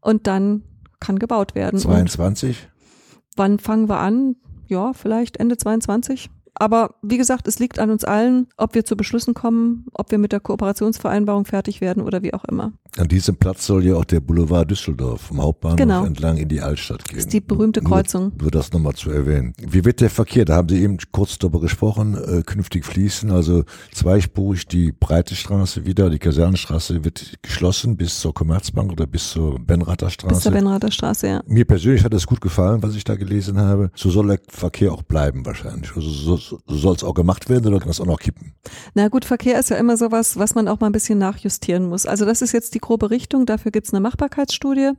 Und 0.00 0.26
dann 0.26 0.62
kann 1.00 1.18
gebaut 1.18 1.54
werden. 1.54 1.78
22? 1.78 2.68
Und 2.68 3.32
wann 3.36 3.58
fangen 3.58 3.88
wir 3.88 3.98
an? 3.98 4.36
Ja, 4.66 4.92
vielleicht 4.92 5.36
Ende 5.36 5.56
22. 5.56 6.30
Aber 6.58 6.94
wie 7.02 7.18
gesagt, 7.18 7.46
es 7.48 7.58
liegt 7.58 7.78
an 7.78 7.90
uns 7.90 8.04
allen, 8.04 8.48
ob 8.56 8.74
wir 8.74 8.84
zu 8.84 8.96
Beschlüssen 8.96 9.34
kommen, 9.34 9.86
ob 9.92 10.10
wir 10.10 10.18
mit 10.18 10.32
der 10.32 10.40
Kooperationsvereinbarung 10.40 11.44
fertig 11.44 11.80
werden 11.80 12.02
oder 12.02 12.22
wie 12.22 12.32
auch 12.32 12.44
immer. 12.44 12.72
An 12.96 13.08
diesem 13.08 13.36
Platz 13.36 13.66
soll 13.66 13.84
ja 13.84 13.94
auch 13.94 14.06
der 14.06 14.20
Boulevard 14.20 14.70
Düsseldorf 14.70 15.20
vom 15.20 15.42
Hauptbahnhof 15.42 15.76
genau. 15.76 16.04
entlang 16.04 16.38
in 16.38 16.48
die 16.48 16.62
Altstadt 16.62 17.04
gehen. 17.04 17.16
Das 17.16 17.26
ist 17.26 17.32
die 17.32 17.40
berühmte 17.40 17.82
Kreuzung. 17.82 18.32
Nur, 18.36 18.42
nur 18.42 18.50
das 18.50 18.72
nochmal 18.72 18.94
zu 18.94 19.10
erwähnen. 19.10 19.52
Wie 19.60 19.84
wird 19.84 20.00
der 20.00 20.08
Verkehr, 20.08 20.46
da 20.46 20.56
haben 20.56 20.68
Sie 20.68 20.82
eben 20.82 20.96
kurz 21.12 21.38
darüber 21.38 21.60
gesprochen, 21.60 22.14
äh, 22.14 22.42
künftig 22.42 22.86
fließen? 22.86 23.30
Also 23.30 23.64
zweispurig 23.92 24.66
die 24.66 24.92
breite 24.92 25.34
Straße 25.34 25.84
wieder, 25.84 26.08
die 26.08 26.18
Kasernenstraße 26.18 27.04
wird 27.04 27.34
geschlossen 27.42 27.98
bis 27.98 28.20
zur 28.20 28.32
Commerzbank 28.32 28.92
oder 28.92 29.06
bis 29.06 29.30
zur 29.30 29.58
Benrather 29.58 30.08
Straße. 30.08 30.34
Bis 30.34 30.42
zur 30.44 30.52
Benrather 30.52 30.90
Straße, 30.90 31.28
ja. 31.28 31.42
Mir 31.46 31.66
persönlich 31.66 32.02
hat 32.02 32.14
es 32.14 32.26
gut 32.26 32.40
gefallen, 32.40 32.82
was 32.82 32.94
ich 32.94 33.04
da 33.04 33.14
gelesen 33.16 33.58
habe. 33.58 33.90
So 33.94 34.10
soll 34.10 34.28
der 34.28 34.40
Verkehr 34.48 34.92
auch 34.92 35.02
bleiben 35.02 35.44
wahrscheinlich. 35.44 35.94
Also 35.94 36.08
so, 36.08 36.36
so 36.36 36.45
soll 36.66 36.94
es 36.94 37.04
auch 37.04 37.14
gemacht 37.14 37.48
werden 37.48 37.66
oder 37.68 37.78
kann 37.78 37.88
das 37.88 38.00
auch 38.00 38.06
noch 38.06 38.20
kippen? 38.20 38.54
Na 38.94 39.08
gut, 39.08 39.24
Verkehr 39.24 39.58
ist 39.58 39.70
ja 39.70 39.76
immer 39.76 39.96
sowas, 39.96 40.38
was 40.38 40.54
man 40.54 40.68
auch 40.68 40.80
mal 40.80 40.86
ein 40.86 40.92
bisschen 40.92 41.18
nachjustieren 41.18 41.88
muss. 41.88 42.06
Also 42.06 42.24
das 42.24 42.42
ist 42.42 42.52
jetzt 42.52 42.74
die 42.74 42.80
grobe 42.80 43.10
Richtung, 43.10 43.46
dafür 43.46 43.72
gibt 43.72 43.86
es 43.86 43.94
eine 43.94 44.00
Machbarkeitsstudie 44.00 44.92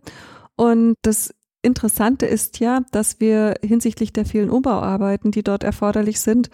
und 0.56 0.96
das 1.02 1.32
Interessante 1.64 2.26
ist 2.28 2.60
ja, 2.60 2.82
dass 2.92 3.20
wir 3.20 3.56
hinsichtlich 3.62 4.14
der 4.14 4.26
vielen 4.26 4.50
Umbauarbeiten, 4.50 5.32
die 5.32 5.44
dort 5.44 5.64
erforderlich 5.64 6.22
sind, 6.22 6.50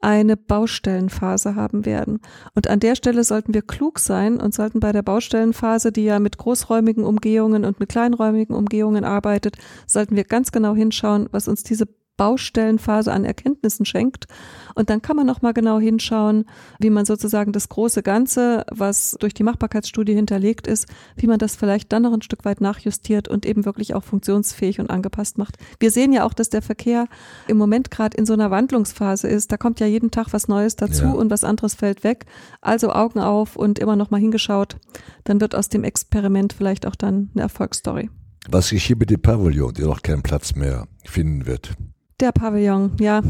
eine 0.00 0.36
Baustellenphase 0.36 1.54
haben 1.54 1.86
werden. 1.86 2.20
Und 2.54 2.68
an 2.68 2.80
der 2.80 2.94
Stelle 2.94 3.24
sollten 3.24 3.54
wir 3.54 3.62
klug 3.62 3.98
sein 3.98 4.38
und 4.40 4.54
sollten 4.54 4.80
bei 4.80 4.92
der 4.92 5.02
Baustellenphase, 5.02 5.92
die 5.92 6.04
ja 6.04 6.18
mit 6.18 6.38
großräumigen 6.38 7.04
Umgehungen 7.04 7.64
und 7.64 7.80
mit 7.80 7.88
kleinräumigen 7.88 8.54
Umgehungen 8.54 9.04
arbeitet, 9.04 9.56
sollten 9.86 10.16
wir 10.16 10.24
ganz 10.24 10.52
genau 10.52 10.74
hinschauen, 10.74 11.28
was 11.30 11.48
uns 11.48 11.62
diese 11.62 11.86
Baustellenphase 12.18 13.10
an 13.10 13.24
Erkenntnissen 13.24 13.86
schenkt. 13.86 14.26
Und 14.74 14.90
dann 14.90 15.00
kann 15.00 15.16
man 15.16 15.26
nochmal 15.26 15.54
genau 15.54 15.78
hinschauen, 15.78 16.44
wie 16.78 16.90
man 16.90 17.06
sozusagen 17.06 17.52
das 17.52 17.70
große 17.70 18.02
Ganze, 18.02 18.66
was 18.70 19.16
durch 19.20 19.32
die 19.32 19.44
Machbarkeitsstudie 19.44 20.14
hinterlegt 20.14 20.66
ist, 20.66 20.86
wie 21.16 21.26
man 21.26 21.38
das 21.38 21.56
vielleicht 21.56 21.90
dann 21.92 22.02
noch 22.02 22.12
ein 22.12 22.20
Stück 22.20 22.44
weit 22.44 22.60
nachjustiert 22.60 23.28
und 23.28 23.46
eben 23.46 23.64
wirklich 23.64 23.94
auch 23.94 24.04
funktionsfähig 24.04 24.80
und 24.80 24.90
angepasst 24.90 25.38
macht. 25.38 25.56
Wir 25.80 25.90
sehen 25.90 26.12
ja 26.12 26.24
auch, 26.24 26.34
dass 26.34 26.50
der 26.50 26.60
Verkehr 26.60 27.06
im 27.46 27.56
Moment 27.56 27.90
gerade 27.90 28.18
in 28.18 28.26
so 28.26 28.34
einer 28.34 28.50
Wandlungsphase 28.50 29.28
ist. 29.28 29.50
Da 29.50 29.56
kommt 29.56 29.80
ja 29.80 29.86
jeden 29.86 30.10
Tag 30.10 30.32
was 30.32 30.48
Neues 30.48 30.76
dazu 30.76 31.04
ja. 31.04 31.12
und 31.12 31.30
was 31.30 31.44
anderes 31.44 31.74
fällt 31.74 32.04
weg. 32.04 32.26
Also 32.60 32.92
Augen 32.92 33.20
auf 33.20 33.56
und 33.56 33.78
immer 33.78 33.96
noch 33.96 34.10
mal 34.10 34.20
hingeschaut. 34.20 34.76
Dann 35.24 35.40
wird 35.40 35.54
aus 35.54 35.68
dem 35.68 35.84
Experiment 35.84 36.52
vielleicht 36.52 36.84
auch 36.84 36.96
dann 36.96 37.30
eine 37.34 37.42
Erfolgsstory. 37.42 38.10
Was 38.50 38.70
geschieht 38.70 38.98
mit 38.98 39.10
dem 39.10 39.20
Pavillon, 39.20 39.74
der 39.74 39.86
noch 39.86 40.02
keinen 40.02 40.22
Platz 40.22 40.54
mehr 40.54 40.88
finden 41.04 41.46
wird? 41.46 41.76
Der 42.20 42.32
Pavillon, 42.32 42.90
ja. 42.98 43.22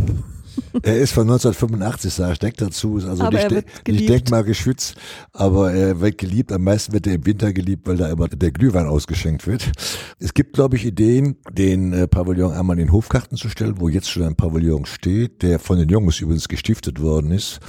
Er 0.82 0.98
ist 0.98 1.12
von 1.12 1.22
1985, 1.22 2.12
sage 2.12 2.32
ich, 2.32 2.36
steckt 2.36 2.60
dazu, 2.62 2.96
ist 2.96 3.04
also 3.04 3.24
aber 3.24 3.48
nicht, 3.48 3.86
nicht 3.86 4.08
denkmalgeschützt, 4.08 4.96
aber 5.32 5.72
er 5.72 6.00
wird 6.00 6.16
geliebt. 6.16 6.52
Am 6.52 6.64
meisten 6.64 6.94
wird 6.94 7.06
er 7.06 7.14
im 7.14 7.26
Winter 7.26 7.52
geliebt, 7.52 7.86
weil 7.86 7.98
da 7.98 8.08
immer 8.08 8.28
der 8.28 8.50
Glühwein 8.50 8.86
ausgeschenkt 8.86 9.46
wird. 9.46 9.70
Es 10.18 10.32
gibt, 10.32 10.54
glaube 10.54 10.76
ich, 10.76 10.86
Ideen, 10.86 11.36
den 11.52 11.92
äh, 11.92 12.08
Pavillon 12.08 12.52
einmal 12.52 12.78
in 12.78 12.86
den 12.86 12.92
Hofgarten 12.92 13.36
zu 13.36 13.50
stellen, 13.50 13.78
wo 13.78 13.88
jetzt 13.88 14.10
schon 14.10 14.22
ein 14.22 14.36
Pavillon 14.36 14.86
steht, 14.86 15.42
der 15.42 15.58
von 15.58 15.78
den 15.78 15.90
Jungs 15.90 16.20
übrigens 16.20 16.48
gestiftet 16.48 17.00
worden 17.00 17.30
ist, 17.30 17.60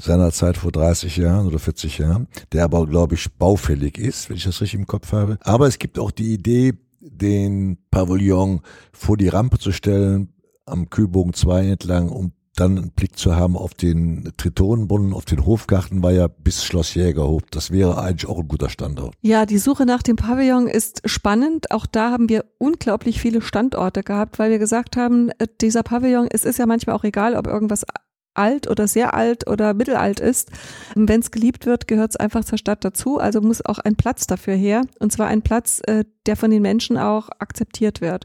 seinerzeit 0.00 0.56
vor 0.56 0.70
30 0.70 1.16
Jahren 1.16 1.48
oder 1.48 1.58
40 1.58 1.98
Jahren, 1.98 2.28
der 2.52 2.64
aber, 2.64 2.86
glaube 2.86 3.16
ich, 3.16 3.28
baufällig 3.32 3.98
ist, 3.98 4.30
wenn 4.30 4.36
ich 4.36 4.44
das 4.44 4.60
richtig 4.60 4.78
im 4.78 4.86
Kopf 4.86 5.12
habe. 5.12 5.36
Aber 5.40 5.66
es 5.66 5.78
gibt 5.78 5.98
auch 5.98 6.12
die 6.12 6.32
Idee, 6.32 6.74
den 7.00 7.78
Pavillon 7.90 8.60
vor 8.92 9.16
die 9.16 9.28
Rampe 9.28 9.58
zu 9.58 9.72
stellen, 9.72 10.28
am 10.70 10.90
Kühlbogen 10.90 11.34
2 11.34 11.68
entlang, 11.68 12.08
um 12.08 12.32
dann 12.56 12.76
einen 12.76 12.90
Blick 12.90 13.16
zu 13.16 13.36
haben 13.36 13.56
auf 13.56 13.74
den 13.74 14.32
Tritonenbrunnen, 14.36 15.14
auf 15.14 15.24
den 15.24 15.46
Hofgarten, 15.46 16.02
war 16.02 16.12
ja 16.12 16.28
bis 16.28 16.64
Schloss 16.64 16.94
Jägerhof. 16.94 17.42
Das 17.50 17.70
wäre 17.70 18.02
eigentlich 18.02 18.28
auch 18.28 18.38
ein 18.38 18.48
guter 18.48 18.68
Standort. 18.68 19.14
Ja, 19.22 19.46
die 19.46 19.58
Suche 19.58 19.86
nach 19.86 20.02
dem 20.02 20.16
Pavillon 20.16 20.66
ist 20.66 21.02
spannend. 21.08 21.70
Auch 21.70 21.86
da 21.86 22.10
haben 22.10 22.28
wir 22.28 22.44
unglaublich 22.58 23.20
viele 23.20 23.40
Standorte 23.40 24.02
gehabt, 24.02 24.38
weil 24.38 24.50
wir 24.50 24.58
gesagt 24.58 24.96
haben, 24.96 25.30
äh, 25.38 25.46
dieser 25.60 25.82
Pavillon, 25.82 26.28
es 26.30 26.44
ist 26.44 26.58
ja 26.58 26.66
manchmal 26.66 26.96
auch 26.96 27.04
egal, 27.04 27.36
ob 27.36 27.46
irgendwas 27.46 27.84
alt 28.34 28.68
oder 28.68 28.86
sehr 28.86 29.14
alt 29.14 29.48
oder 29.48 29.74
mittelalt 29.74 30.20
ist. 30.20 30.50
Wenn 30.94 31.20
es 31.20 31.30
geliebt 31.30 31.66
wird, 31.66 31.88
gehört 31.88 32.10
es 32.10 32.16
einfach 32.16 32.44
zur 32.44 32.58
Stadt 32.58 32.84
dazu. 32.84 33.18
Also 33.18 33.40
muss 33.40 33.64
auch 33.64 33.78
ein 33.78 33.96
Platz 33.96 34.26
dafür 34.26 34.54
her. 34.54 34.82
Und 34.98 35.12
zwar 35.12 35.28
ein 35.28 35.42
Platz, 35.42 35.80
äh, 35.86 36.04
der 36.26 36.36
von 36.36 36.50
den 36.50 36.62
Menschen 36.62 36.96
auch 36.96 37.28
akzeptiert 37.38 38.00
wird. 38.00 38.24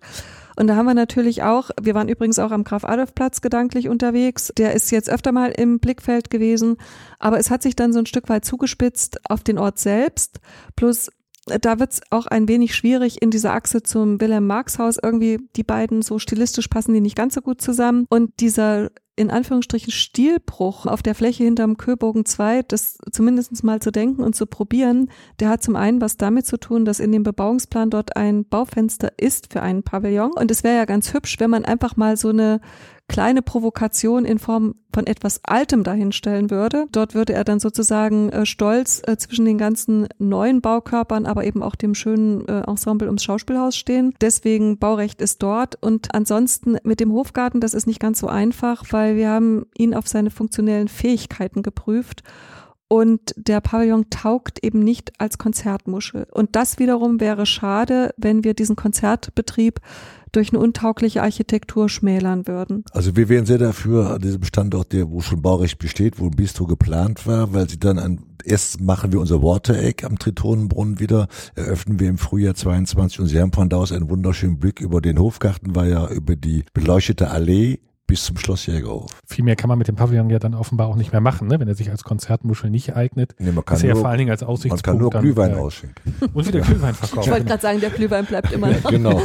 Und 0.55 0.67
da 0.67 0.75
haben 0.75 0.85
wir 0.85 0.93
natürlich 0.93 1.43
auch, 1.43 1.69
wir 1.81 1.95
waren 1.95 2.09
übrigens 2.09 2.39
auch 2.39 2.51
am 2.51 2.63
Graf-Adolf-Platz 2.63 3.41
gedanklich 3.41 3.89
unterwegs. 3.89 4.53
Der 4.57 4.73
ist 4.73 4.91
jetzt 4.91 5.09
öfter 5.09 5.31
mal 5.31 5.51
im 5.51 5.79
Blickfeld 5.79 6.29
gewesen. 6.29 6.77
Aber 7.19 7.39
es 7.39 7.49
hat 7.49 7.63
sich 7.63 7.75
dann 7.75 7.93
so 7.93 7.99
ein 7.99 8.05
Stück 8.05 8.29
weit 8.29 8.45
zugespitzt 8.45 9.19
auf 9.29 9.43
den 9.43 9.57
Ort 9.57 9.79
selbst. 9.79 10.39
Plus 10.75 11.09
da 11.45 11.79
wird 11.79 11.93
es 11.93 12.01
auch 12.09 12.25
ein 12.25 12.47
wenig 12.47 12.75
schwierig 12.75 13.21
in 13.21 13.29
dieser 13.29 13.53
Achse 13.53 13.83
zum 13.83 14.19
Wilhelm 14.19 14.47
Marx 14.47 14.79
Haus 14.79 14.97
irgendwie 15.01 15.39
die 15.55 15.63
beiden 15.63 16.01
so 16.01 16.17
stilistisch 16.17 16.67
passen 16.67 16.93
die 16.93 17.01
nicht 17.01 17.15
ganz 17.15 17.35
so 17.35 17.41
gut 17.41 17.61
zusammen 17.61 18.07
und 18.09 18.39
dieser 18.39 18.89
in 19.17 19.31
Anführungsstrichen 19.31 19.91
Stilbruch 19.91 20.85
auf 20.85 21.01
der 21.01 21.15
Fläche 21.15 21.43
hinterm 21.43 21.77
Köbogen 21.77 22.25
2, 22.25 22.63
das 22.63 22.97
zumindest 23.11 23.63
mal 23.63 23.81
zu 23.81 23.91
denken 23.91 24.21
und 24.21 24.35
zu 24.35 24.45
probieren, 24.45 25.09
der 25.39 25.49
hat 25.49 25.63
zum 25.63 25.75
einen 25.75 26.01
was 26.01 26.17
damit 26.17 26.45
zu 26.45 26.57
tun, 26.57 26.83
dass 26.83 26.99
in 26.99 27.11
dem 27.11 27.23
Bebauungsplan 27.23 27.89
dort 27.89 28.17
ein 28.17 28.45
Baufenster 28.45 29.13
ist 29.17 29.53
für 29.53 29.61
einen 29.61 29.83
Pavillon. 29.83 30.31
Und 30.33 30.51
es 30.51 30.63
wäre 30.63 30.75
ja 30.75 30.85
ganz 30.85 31.13
hübsch, 31.13 31.39
wenn 31.39 31.49
man 31.49 31.63
einfach 31.63 31.95
mal 31.95 32.17
so 32.17 32.29
eine 32.29 32.59
kleine 33.07 33.41
Provokation 33.41 34.25
in 34.25 34.39
Form 34.39 34.75
von 34.93 35.05
etwas 35.05 35.41
Altem 35.43 35.83
dahinstellen 35.83 36.49
würde. 36.49 36.87
Dort 36.91 37.13
würde 37.13 37.33
er 37.33 37.43
dann 37.43 37.59
sozusagen 37.59 38.29
äh, 38.29 38.45
stolz 38.45 39.01
äh, 39.05 39.17
zwischen 39.17 39.45
den 39.45 39.57
ganzen 39.57 40.07
neuen 40.17 40.61
Baukörpern, 40.61 41.25
aber 41.25 41.43
eben 41.43 41.61
auch 41.61 41.75
dem 41.75 41.93
schönen 41.93 42.47
äh, 42.47 42.61
Ensemble 42.61 43.07
ums 43.07 43.23
Schauspielhaus 43.23 43.77
stehen. 43.77 44.13
Deswegen 44.21 44.79
Baurecht 44.79 45.21
ist 45.21 45.43
dort. 45.43 45.81
Und 45.81 46.15
ansonsten 46.15 46.77
mit 46.83 46.99
dem 46.99 47.11
Hofgarten, 47.11 47.59
das 47.59 47.73
ist 47.73 47.87
nicht 47.87 47.99
ganz 47.99 48.19
so 48.19 48.27
einfach, 48.27 48.83
weil 48.91 49.15
wir 49.15 49.29
haben 49.29 49.65
ihn 49.77 49.93
auf 49.93 50.07
seine 50.07 50.31
funktionellen 50.31 50.87
Fähigkeiten 50.87 51.61
geprüft. 51.61 52.23
Und 52.87 53.33
der 53.35 53.61
Pavillon 53.61 54.09
taugt 54.09 54.63
eben 54.63 54.83
nicht 54.83 55.13
als 55.19 55.37
Konzertmuschel. 55.37 56.27
Und 56.31 56.55
das 56.55 56.77
wiederum 56.77 57.19
wäre 57.19 57.45
schade, 57.45 58.13
wenn 58.17 58.43
wir 58.43 58.53
diesen 58.53 58.75
Konzertbetrieb 58.75 59.79
durch 60.31 60.51
eine 60.51 60.59
untaugliche 60.59 61.23
Architektur 61.23 61.87
schmälern 61.89 62.47
würden. 62.47 62.83
Also 62.91 63.15
wir 63.15 63.29
wären 63.29 63.45
sehr 63.45 63.57
dafür 63.57 64.11
an 64.11 64.21
diesem 64.21 64.43
Standort, 64.43 64.91
der 64.91 65.09
wo 65.09 65.21
schon 65.21 65.41
Baurecht 65.41 65.79
besteht, 65.79 66.19
wo 66.19 66.25
ein 66.25 66.31
Bistro 66.31 66.65
geplant 66.65 67.25
war, 67.25 67.53
weil 67.53 67.69
sie 67.69 67.79
dann 67.79 67.97
an, 67.97 68.19
erst 68.43 68.81
machen 68.81 69.13
wir 69.13 69.21
unser 69.21 69.41
Watereck 69.41 70.03
am 70.03 70.19
Tritonenbrunnen 70.19 70.99
wieder, 70.99 71.27
eröffnen 71.55 71.99
wir 71.99 72.09
im 72.09 72.17
Frühjahr 72.17 72.53
22 72.53 73.21
und 73.21 73.27
sie 73.27 73.39
haben 73.39 73.53
von 73.53 73.69
da 73.69 73.77
aus 73.77 73.93
einen 73.93 74.09
wunderschönen 74.09 74.59
Blick 74.59 74.81
über 74.81 74.99
den 74.99 75.19
Hofgarten, 75.19 75.73
war 75.73 75.87
ja 75.87 76.07
über 76.09 76.35
die 76.35 76.65
beleuchtete 76.73 77.29
Allee 77.29 77.79
bis 78.07 78.25
zum 78.25 78.37
Schloss 78.37 78.65
Jägerhof. 78.67 79.11
Viel 79.25 79.43
mehr 79.43 79.55
kann 79.55 79.67
man 79.67 79.77
mit 79.77 79.87
dem 79.87 79.95
Pavillon 79.95 80.29
ja 80.29 80.39
dann 80.39 80.53
offenbar 80.53 80.87
auch 80.87 80.95
nicht 80.95 81.11
mehr 81.11 81.21
machen, 81.21 81.47
ne? 81.47 81.59
wenn 81.59 81.67
er 81.67 81.75
sich 81.75 81.89
als 81.89 82.03
Konzertmuschel 82.03 82.69
nicht 82.69 82.95
eignet. 82.95 83.35
Nee, 83.39 83.51
man 83.51 83.65
kann 83.65 83.77
ist 83.77 83.83
nur, 83.83 83.93
ja 83.93 83.95
vor 83.95 84.09
allen 84.09 84.19
Dingen 84.19 84.31
als 84.31 84.43
Aussichtspunkt. 84.43 84.85
Man 84.85 84.93
kann 84.93 85.01
nur 85.01 85.09
dann, 85.09 85.21
Glühwein 85.21 85.51
äh, 85.51 85.55
ausschenken. 85.55 86.15
Und 86.33 86.47
wieder 86.47 86.61
Glühwein 86.61 86.93
verkaufen. 86.93 87.23
Ich 87.23 87.31
wollte 87.31 87.45
gerade 87.45 87.61
sagen, 87.61 87.79
der 87.79 87.89
Glühwein 87.89 88.25
bleibt 88.25 88.51
immer 88.51 88.67
noch. 88.71 88.89
genau. 88.89 89.21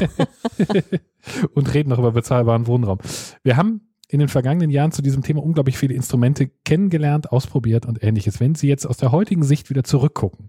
und 1.55 1.75
reden 1.75 1.91
noch 1.91 1.99
über 1.99 2.13
bezahlbaren 2.13 2.67
Wohnraum. 2.67 2.99
Wir 3.43 3.57
haben 3.57 3.83
in 4.09 4.19
den 4.19 4.29
vergangenen 4.29 4.71
Jahren 4.71 4.91
zu 4.91 5.03
diesem 5.03 5.23
Thema 5.23 5.43
unglaublich 5.43 5.79
viele 5.79 5.95
Instrumente 5.95 6.49
kennengelernt, 6.65 7.31
ausprobiert 7.31 7.87
und 7.87 8.03
ähnliches. 8.03 8.41
Wenn 8.41 8.55
Sie 8.55 8.69
jetzt 8.69 8.87
aus 8.87 8.97
der 8.97 9.13
heutigen 9.13 9.45
Sicht 9.45 9.71
wieder 9.71 9.85
zurückgucken, 9.85 10.49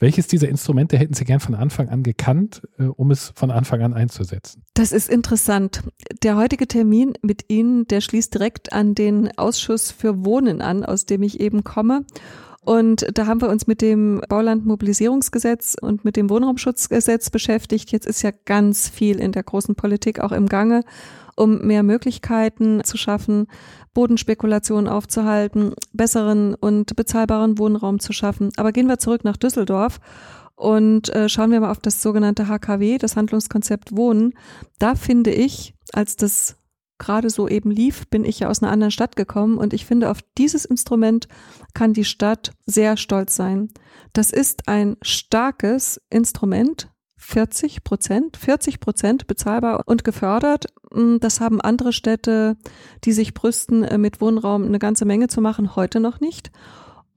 welches 0.00 0.26
dieser 0.26 0.48
Instrumente 0.48 0.98
hätten 0.98 1.14
Sie 1.14 1.24
gern 1.24 1.40
von 1.40 1.54
Anfang 1.54 1.88
an 1.90 2.02
gekannt, 2.02 2.62
äh, 2.78 2.84
um 2.84 3.10
es 3.10 3.32
von 3.36 3.50
Anfang 3.50 3.82
an 3.82 3.92
einzusetzen? 3.92 4.64
Das 4.74 4.92
ist 4.92 5.08
interessant. 5.08 5.82
Der 6.22 6.36
heutige 6.36 6.66
Termin 6.66 7.12
mit 7.22 7.44
Ihnen, 7.48 7.86
der 7.86 8.00
schließt 8.00 8.34
direkt 8.34 8.72
an 8.72 8.94
den 8.94 9.36
Ausschuss 9.38 9.90
für 9.90 10.24
Wohnen 10.24 10.62
an, 10.62 10.84
aus 10.84 11.06
dem 11.06 11.22
ich 11.22 11.38
eben 11.38 11.64
komme. 11.64 12.04
Und 12.62 13.06
da 13.14 13.26
haben 13.26 13.40
wir 13.40 13.48
uns 13.48 13.66
mit 13.66 13.80
dem 13.80 14.22
Baulandmobilisierungsgesetz 14.28 15.76
und 15.80 16.04
mit 16.04 16.16
dem 16.16 16.28
Wohnraumschutzgesetz 16.28 17.30
beschäftigt. 17.30 17.90
Jetzt 17.90 18.06
ist 18.06 18.22
ja 18.22 18.30
ganz 18.44 18.88
viel 18.88 19.18
in 19.18 19.32
der 19.32 19.42
großen 19.42 19.74
Politik 19.74 20.20
auch 20.20 20.32
im 20.32 20.46
Gange, 20.46 20.82
um 21.40 21.66
mehr 21.66 21.82
Möglichkeiten 21.82 22.84
zu 22.84 22.98
schaffen, 22.98 23.46
Bodenspekulation 23.94 24.86
aufzuhalten, 24.86 25.72
besseren 25.94 26.54
und 26.54 26.94
bezahlbaren 26.96 27.56
Wohnraum 27.56 27.98
zu 27.98 28.12
schaffen. 28.12 28.50
Aber 28.58 28.72
gehen 28.72 28.88
wir 28.88 28.98
zurück 28.98 29.24
nach 29.24 29.38
Düsseldorf 29.38 30.00
und 30.54 31.08
äh, 31.14 31.30
schauen 31.30 31.50
wir 31.50 31.60
mal 31.60 31.70
auf 31.70 31.80
das 31.80 32.02
sogenannte 32.02 32.46
HKW, 32.46 32.98
das 32.98 33.16
Handlungskonzept 33.16 33.96
Wohnen. 33.96 34.34
Da 34.78 34.94
finde 34.94 35.30
ich, 35.32 35.74
als 35.94 36.16
das 36.16 36.56
gerade 36.98 37.30
so 37.30 37.48
eben 37.48 37.70
lief, 37.70 38.06
bin 38.08 38.26
ich 38.26 38.40
ja 38.40 38.50
aus 38.50 38.62
einer 38.62 38.70
anderen 38.70 38.90
Stadt 38.90 39.16
gekommen 39.16 39.56
und 39.56 39.72
ich 39.72 39.86
finde, 39.86 40.10
auf 40.10 40.18
dieses 40.36 40.66
Instrument 40.66 41.26
kann 41.72 41.94
die 41.94 42.04
Stadt 42.04 42.52
sehr 42.66 42.98
stolz 42.98 43.34
sein. 43.34 43.70
Das 44.12 44.30
ist 44.30 44.68
ein 44.68 44.98
starkes 45.00 46.02
Instrument, 46.10 46.90
40 47.20 47.84
Prozent, 47.84 48.36
40 48.38 48.80
Prozent 48.80 49.26
bezahlbar 49.26 49.82
und 49.86 50.04
gefördert. 50.04 50.66
Mm, 50.90 51.18
das 51.20 51.40
haben 51.40 51.60
andere 51.60 51.92
Städte, 51.92 52.56
die 53.04 53.12
sich 53.12 53.34
brüsten, 53.34 53.84
äh, 53.84 53.98
mit 53.98 54.20
Wohnraum 54.20 54.64
eine 54.64 54.78
ganze 54.78 55.04
Menge 55.04 55.28
zu 55.28 55.40
machen, 55.40 55.76
heute 55.76 56.00
noch 56.00 56.20
nicht. 56.20 56.50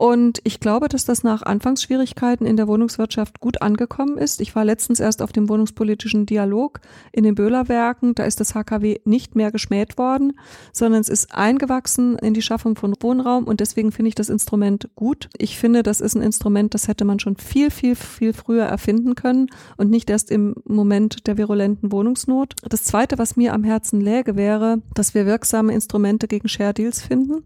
Und 0.03 0.41
ich 0.43 0.59
glaube, 0.59 0.89
dass 0.89 1.05
das 1.05 1.23
nach 1.23 1.43
Anfangsschwierigkeiten 1.43 2.45
in 2.45 2.57
der 2.57 2.67
Wohnungswirtschaft 2.67 3.39
gut 3.39 3.61
angekommen 3.61 4.17
ist. 4.17 4.41
Ich 4.41 4.53
war 4.53 4.65
letztens 4.65 4.99
erst 4.99 5.21
auf 5.21 5.31
dem 5.31 5.47
wohnungspolitischen 5.47 6.25
Dialog 6.25 6.81
in 7.13 7.23
den 7.23 7.35
Böhlerwerken. 7.35 8.13
Da 8.13 8.25
ist 8.25 8.41
das 8.41 8.53
HKW 8.53 8.99
nicht 9.05 9.37
mehr 9.37 9.49
geschmäht 9.49 9.97
worden, 9.97 10.37
sondern 10.73 10.99
es 10.99 11.07
ist 11.07 11.33
eingewachsen 11.33 12.17
in 12.17 12.33
die 12.33 12.41
Schaffung 12.41 12.75
von 12.75 12.95
Wohnraum. 12.99 13.45
Und 13.45 13.61
deswegen 13.61 13.93
finde 13.93 14.09
ich 14.09 14.15
das 14.15 14.27
Instrument 14.27 14.89
gut. 14.95 15.29
Ich 15.37 15.57
finde, 15.57 15.83
das 15.83 16.01
ist 16.01 16.15
ein 16.15 16.21
Instrument, 16.21 16.73
das 16.73 16.89
hätte 16.89 17.05
man 17.05 17.21
schon 17.21 17.37
viel, 17.37 17.71
viel, 17.71 17.95
viel 17.95 18.33
früher 18.33 18.65
erfinden 18.65 19.15
können 19.15 19.47
und 19.77 19.89
nicht 19.89 20.09
erst 20.09 20.31
im 20.31 20.55
Moment 20.65 21.27
der 21.27 21.37
virulenten 21.37 21.93
Wohnungsnot. 21.93 22.55
Das 22.67 22.83
Zweite, 22.83 23.17
was 23.17 23.37
mir 23.37 23.53
am 23.53 23.63
Herzen 23.63 24.01
läge, 24.01 24.35
wäre, 24.35 24.81
dass 24.95 25.13
wir 25.13 25.25
wirksame 25.25 25.73
Instrumente 25.73 26.27
gegen 26.27 26.49
Share 26.49 26.73
Deals 26.73 27.01
finden 27.01 27.45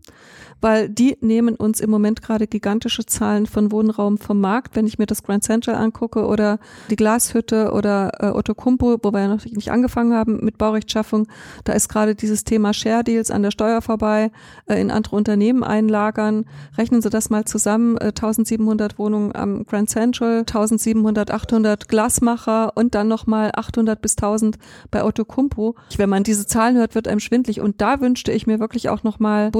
weil 0.61 0.89
die 0.89 1.17
nehmen 1.21 1.55
uns 1.55 1.79
im 1.79 1.89
Moment 1.89 2.21
gerade 2.21 2.47
gigantische 2.47 3.05
Zahlen 3.05 3.45
von 3.45 3.71
Wohnraum 3.71 4.17
vom 4.17 4.39
Markt. 4.39 4.75
Wenn 4.75 4.87
ich 4.87 4.97
mir 4.97 5.05
das 5.05 5.23
Grand 5.23 5.43
Central 5.43 5.75
angucke 5.75 6.25
oder 6.25 6.59
die 6.89 6.95
Glashütte 6.95 7.71
oder 7.71 8.11
äh, 8.19 8.27
Otto 8.27 8.55
Kumpo, 8.55 8.97
wo 9.01 9.13
wir 9.13 9.21
ja 9.21 9.27
noch 9.27 9.45
nicht 9.45 9.71
angefangen 9.71 10.13
haben 10.13 10.43
mit 10.43 10.57
Baurechtschaffung, 10.57 11.27
da 11.63 11.73
ist 11.73 11.89
gerade 11.89 12.15
dieses 12.15 12.43
Thema 12.43 12.73
Share 12.73 13.03
Deals 13.03 13.31
an 13.31 13.43
der 13.43 13.51
Steuer 13.51 13.81
vorbei, 13.81 14.31
äh, 14.67 14.79
in 14.79 14.91
andere 14.91 15.15
Unternehmen 15.15 15.63
einlagern. 15.63 16.45
Rechnen 16.77 17.01
Sie 17.01 17.09
das 17.09 17.29
mal 17.29 17.45
zusammen, 17.45 17.97
äh, 17.97 18.11
1700 18.13 18.97
Wohnungen 18.97 19.35
am 19.35 19.65
Grand 19.65 19.89
Central, 19.89 20.39
1700, 20.39 21.31
800 21.31 21.87
Glasmacher 21.87 22.71
und 22.75 22.95
dann 22.95 23.07
nochmal 23.07 23.51
800 23.53 24.01
bis 24.01 24.15
1000 24.15 24.57
bei 24.91 25.03
Otto 25.03 25.25
Kumpo. 25.25 25.75
Wenn 25.97 26.09
man 26.09 26.23
diese 26.23 26.47
Zahlen 26.47 26.77
hört, 26.77 26.95
wird 26.95 27.07
einem 27.07 27.19
schwindlig 27.19 27.61
und 27.61 27.81
da 27.81 28.01
wünschte 28.01 28.31
ich 28.31 28.47
mir 28.47 28.59
wirklich 28.59 28.89
auch 28.89 29.03
nochmal 29.03 29.51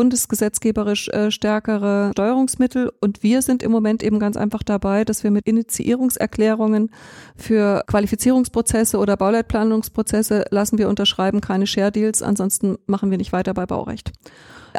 bundesgesetzgeberisch 0.87 1.09
äh, 1.09 1.31
stärkere 1.31 2.11
Steuerungsmittel 2.13 2.91
und 3.01 3.23
wir 3.23 3.41
sind 3.41 3.63
im 3.63 3.71
Moment 3.71 4.03
eben 4.03 4.19
ganz 4.19 4.37
einfach 4.37 4.63
dabei, 4.63 5.03
dass 5.03 5.23
wir 5.23 5.31
mit 5.31 5.45
Initiierungserklärungen 5.45 6.89
für 7.35 7.83
Qualifizierungsprozesse 7.87 8.97
oder 8.97 9.17
Bauleitplanungsprozesse 9.17 10.45
lassen 10.49 10.77
wir 10.77 10.89
unterschreiben 10.89 11.41
keine 11.41 11.67
Share 11.67 11.91
Deals, 11.91 12.21
ansonsten 12.21 12.77
machen 12.85 13.11
wir 13.11 13.17
nicht 13.17 13.33
weiter 13.33 13.53
bei 13.53 13.65
Baurecht. 13.65 14.11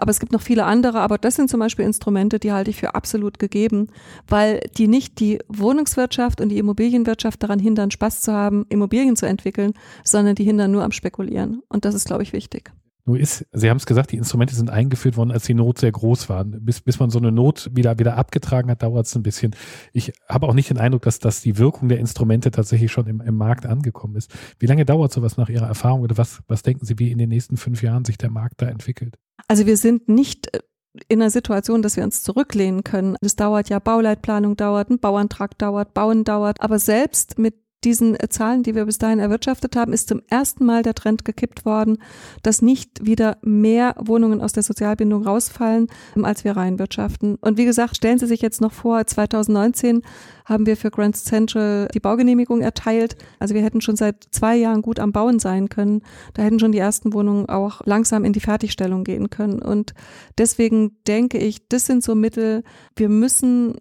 Aber 0.01 0.11
es 0.11 0.21
gibt 0.21 0.33
noch 0.33 0.42
viele 0.42 0.64
andere, 0.64 1.01
aber 1.01 1.18
das 1.18 1.35
sind 1.35 1.51
zum 1.51 1.61
Beispiel 1.61 1.85
Instrumente, 1.85 2.38
die 2.38 2.53
halte 2.53 2.71
ich 2.71 2.77
für 2.77 2.94
absolut 2.94 3.38
gegeben, 3.38 3.88
weil 4.29 4.61
die 4.77 4.87
nicht 4.87 5.18
die 5.18 5.40
Wohnungswirtschaft 5.49 6.40
und 6.40 6.51
die 6.51 6.59
Immobilienwirtschaft 6.59 7.42
daran 7.42 7.59
hindern, 7.59 7.90
Spaß 7.90 8.21
zu 8.21 8.33
haben, 8.33 8.64
Immobilien 8.68 9.16
zu 9.16 9.27
entwickeln, 9.27 9.73
sondern 10.05 10.37
die 10.37 10.44
hindern 10.44 10.71
nur 10.71 10.85
am 10.85 10.92
Spekulieren. 10.92 11.62
Und 11.68 11.85
das 11.85 11.94
ist, 11.94 12.07
glaube 12.07 12.23
ich, 12.23 12.33
wichtig. 12.33 12.71
Nur 13.09 13.18
ist, 13.18 13.47
Sie 13.53 13.71
haben 13.71 13.79
es 13.79 13.87
gesagt, 13.87 14.12
die 14.12 14.18
Instrumente 14.18 14.55
sind 14.55 14.68
eingeführt 14.68 15.16
worden, 15.16 15.31
als 15.31 15.47
die 15.47 15.55
Not 15.55 15.79
sehr 15.79 15.90
groß 15.90 16.29
war. 16.29 16.44
Bis, 16.44 16.83
bis 16.83 17.01
man 17.01 17.09
so 17.09 17.18
eine 17.18 17.33
Not 17.33 17.71
wieder, 17.73 17.99
wieder 17.99 18.18
abgetragen 18.18 18.71
hat, 18.71 18.83
dauert 18.83 19.07
es 19.07 19.14
ein 19.14 19.23
bisschen. 19.23 19.57
Ich 19.94 20.12
habe 20.29 20.47
auch 20.47 20.53
nicht 20.53 20.68
den 20.68 20.77
Eindruck, 20.77 21.01
dass, 21.03 21.18
dass 21.18 21.40
die 21.40 21.57
Wirkung 21.57 21.88
der 21.88 22.01
Instrumente 22.01 22.51
tatsächlich 22.51 22.92
schon 22.92 23.07
im, 23.07 23.23
im 23.23 23.35
Markt 23.35 23.64
angekommen 23.64 24.14
ist. 24.14 24.31
Wie 24.59 24.66
lange 24.66 24.85
dauert 24.85 25.11
sowas 25.11 25.38
nach 25.38 25.49
Ihrer 25.49 25.66
Erfahrung 25.66 26.03
oder 26.03 26.18
was, 26.18 26.42
was 26.49 26.62
denken 26.62 26.85
Sie, 26.85 26.99
wie 26.99 27.11
in 27.11 27.16
den 27.16 27.31
nächsten 27.31 27.57
fünf 27.57 27.83
Jahren 27.83 28.05
sich 28.05 28.18
der 28.18 28.29
Markt 28.31 28.61
da 28.61 28.66
entwickelt? 28.66 29.14
Also 29.47 29.64
wir 29.64 29.79
sind 29.79 30.11
nicht 30.11 30.55
äh, 30.55 30.61
in 31.09 31.23
einer 31.23 31.31
Situation, 31.31 31.81
dass 31.81 31.97
wir 31.97 32.05
uns 32.05 32.23
zurücklehnen 32.23 32.85
können. 32.85 33.16
Es 33.23 33.37
dauert 33.37 33.71
ja, 33.71 33.79
Bauleitplanung 33.79 34.55
dauert, 34.57 34.90
ein 34.90 34.99
Bauantrag 34.99 35.57
dauert, 35.57 35.94
Bauen 35.94 36.25
dauert. 36.25 36.61
Aber 36.61 36.79
selbst 36.79 37.38
mit 37.38 37.55
diesen 37.84 38.18
äh, 38.18 38.28
Zahlen, 38.28 38.62
die 38.62 38.74
wir 38.74 38.84
bis 38.86 38.98
dahin 38.98 39.18
erwirtschaftet 39.18 39.76
haben, 39.76 39.92
ist 39.92 40.08
zum 40.08 40.22
ersten 40.28 40.64
Mal 40.64 40.82
der 40.82 40.94
Trend 40.94 41.24
gekippt 41.24 41.64
worden, 41.64 41.98
dass 42.42 42.62
nicht 42.62 43.06
wieder 43.06 43.38
mehr 43.42 43.94
Wohnungen 43.98 44.40
aus 44.40 44.52
der 44.52 44.62
Sozialbindung 44.62 45.24
rausfallen, 45.24 45.86
ähm, 46.16 46.24
als 46.24 46.44
wir 46.44 46.56
reinwirtschaften. 46.56 47.36
Und 47.40 47.56
wie 47.56 47.64
gesagt, 47.64 47.96
stellen 47.96 48.18
Sie 48.18 48.26
sich 48.26 48.42
jetzt 48.42 48.60
noch 48.60 48.72
vor, 48.72 49.06
2019 49.06 50.02
haben 50.44 50.66
wir 50.66 50.76
für 50.76 50.90
Grand 50.90 51.16
Central 51.16 51.88
die 51.94 52.00
Baugenehmigung 52.00 52.62
erteilt. 52.62 53.16
Also 53.38 53.54
wir 53.54 53.62
hätten 53.62 53.80
schon 53.80 53.96
seit 53.96 54.26
zwei 54.30 54.56
Jahren 54.56 54.82
gut 54.82 54.98
am 54.98 55.12
Bauen 55.12 55.38
sein 55.38 55.68
können. 55.68 56.02
Da 56.34 56.42
hätten 56.42 56.58
schon 56.58 56.72
die 56.72 56.78
ersten 56.78 57.12
Wohnungen 57.12 57.48
auch 57.48 57.82
langsam 57.84 58.24
in 58.24 58.32
die 58.32 58.40
Fertigstellung 58.40 59.04
gehen 59.04 59.30
können. 59.30 59.60
Und 59.60 59.94
deswegen 60.38 60.96
denke 61.06 61.38
ich, 61.38 61.68
das 61.68 61.86
sind 61.86 62.02
so 62.02 62.14
Mittel, 62.14 62.64
wir 62.96 63.08
müssen 63.08 63.76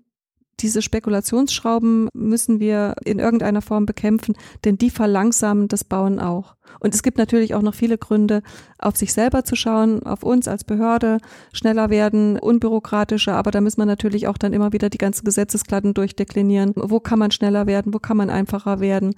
diese 0.59 0.81
Spekulationsschrauben 0.81 2.09
müssen 2.13 2.59
wir 2.59 2.95
in 3.05 3.19
irgendeiner 3.19 3.61
Form 3.61 3.85
bekämpfen, 3.85 4.35
denn 4.65 4.77
die 4.77 4.89
verlangsamen 4.89 5.67
das 5.67 5.83
Bauen 5.83 6.19
auch. 6.19 6.55
Und 6.79 6.93
es 6.95 7.03
gibt 7.03 7.17
natürlich 7.17 7.53
auch 7.53 7.61
noch 7.61 7.75
viele 7.75 7.97
Gründe, 7.97 8.41
auf 8.79 8.97
sich 8.97 9.13
selber 9.13 9.43
zu 9.43 9.55
schauen, 9.55 10.03
auf 10.03 10.23
uns 10.23 10.47
als 10.47 10.63
Behörde, 10.63 11.19
schneller 11.53 11.89
werden, 11.89 12.39
unbürokratischer, 12.39 13.35
aber 13.35 13.51
da 13.51 13.61
müssen 13.61 13.79
wir 13.79 13.85
natürlich 13.85 14.27
auch 14.27 14.37
dann 14.37 14.53
immer 14.53 14.73
wieder 14.73 14.89
die 14.89 14.97
ganzen 14.97 15.25
Gesetzesklatten 15.25 15.93
durchdeklinieren. 15.93 16.73
Wo 16.75 16.99
kann 16.99 17.19
man 17.19 17.31
schneller 17.31 17.67
werden, 17.67 17.93
wo 17.93 17.99
kann 17.99 18.17
man 18.17 18.29
einfacher 18.29 18.79
werden? 18.79 19.15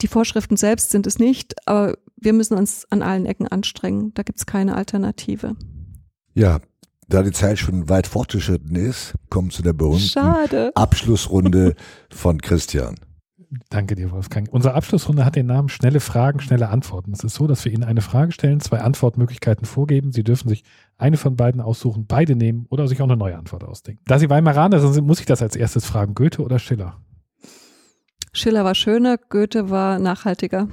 Die 0.00 0.08
Vorschriften 0.08 0.56
selbst 0.56 0.90
sind 0.90 1.06
es 1.06 1.18
nicht, 1.18 1.54
aber 1.66 1.98
wir 2.16 2.32
müssen 2.32 2.56
uns 2.56 2.86
an 2.90 3.02
allen 3.02 3.26
Ecken 3.26 3.48
anstrengen. 3.48 4.12
Da 4.14 4.22
gibt 4.22 4.38
es 4.38 4.46
keine 4.46 4.74
Alternative. 4.74 5.56
Ja, 6.32 6.60
da 7.10 7.22
die 7.22 7.32
Zeit 7.32 7.58
schon 7.58 7.88
weit 7.88 8.06
fortgeschritten 8.06 8.76
ist, 8.76 9.14
kommt 9.28 9.52
zu 9.52 9.62
der 9.62 9.72
berühmten 9.72 10.00
Schade. 10.00 10.72
Abschlussrunde 10.74 11.74
von 12.10 12.40
Christian. 12.40 12.94
Danke 13.68 13.96
dir, 13.96 14.12
Wolfgang. 14.12 14.48
Unsere 14.52 14.74
Abschlussrunde 14.74 15.24
hat 15.24 15.34
den 15.34 15.46
Namen 15.46 15.68
Schnelle 15.68 15.98
Fragen, 15.98 16.38
schnelle 16.38 16.68
Antworten. 16.68 17.12
Es 17.12 17.24
ist 17.24 17.34
so, 17.34 17.48
dass 17.48 17.64
wir 17.64 17.72
Ihnen 17.72 17.82
eine 17.82 18.00
Frage 18.00 18.30
stellen, 18.30 18.60
zwei 18.60 18.80
Antwortmöglichkeiten 18.80 19.66
vorgeben. 19.66 20.12
Sie 20.12 20.22
dürfen 20.22 20.48
sich 20.48 20.62
eine 20.98 21.16
von 21.16 21.34
beiden 21.34 21.60
aussuchen, 21.60 22.06
beide 22.06 22.36
nehmen 22.36 22.66
oder 22.70 22.86
sich 22.86 23.02
auch 23.02 23.08
eine 23.08 23.16
neue 23.16 23.36
Antwort 23.36 23.64
ausdenken. 23.64 24.02
Da 24.06 24.20
Sie 24.20 24.30
Weimaraner 24.30 24.78
sind, 24.78 25.04
muss 25.04 25.18
ich 25.18 25.26
das 25.26 25.42
als 25.42 25.56
erstes 25.56 25.84
fragen. 25.84 26.14
Goethe 26.14 26.42
oder 26.42 26.60
Schiller? 26.60 27.00
Schiller 28.32 28.64
war 28.64 28.76
schöner, 28.76 29.18
Goethe 29.18 29.68
war 29.68 29.98
nachhaltiger. 29.98 30.68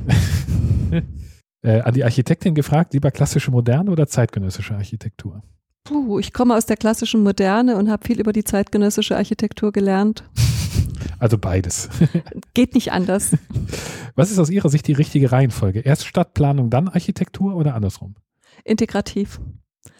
äh, 1.64 1.82
an 1.82 1.96
die 1.96 2.04
Architektin 2.04 2.54
gefragt, 2.54 2.94
lieber 2.94 3.10
klassische 3.10 3.50
moderne 3.50 3.90
oder 3.90 4.06
zeitgenössische 4.06 4.76
Architektur? 4.76 5.42
Puh, 5.88 6.20
ich 6.20 6.34
komme 6.34 6.56
aus 6.56 6.66
der 6.66 6.78
klassischen 6.78 7.24
Moderne 7.24 7.78
und 7.78 7.90
habe 7.90 8.06
viel 8.06 8.20
über 8.20 8.34
die 8.34 8.44
zeitgenössische 8.44 9.16
Architektur 9.16 9.72
gelernt. 9.72 10.24
Also 11.20 11.38
beides. 11.38 11.90
Geht 12.54 12.76
nicht 12.76 12.92
anders. 12.92 13.32
Was 14.16 14.32
ist 14.32 14.40
aus 14.40 14.50
Ihrer 14.50 14.70
Sicht 14.70 14.88
die 14.88 14.94
richtige 14.94 15.32
Reihenfolge? 15.32 15.80
Erst 15.80 16.06
Stadtplanung, 16.06 16.70
dann 16.70 16.88
Architektur 16.90 17.56
oder 17.56 17.74
andersrum? 17.76 18.16
Integrativ. 18.64 19.40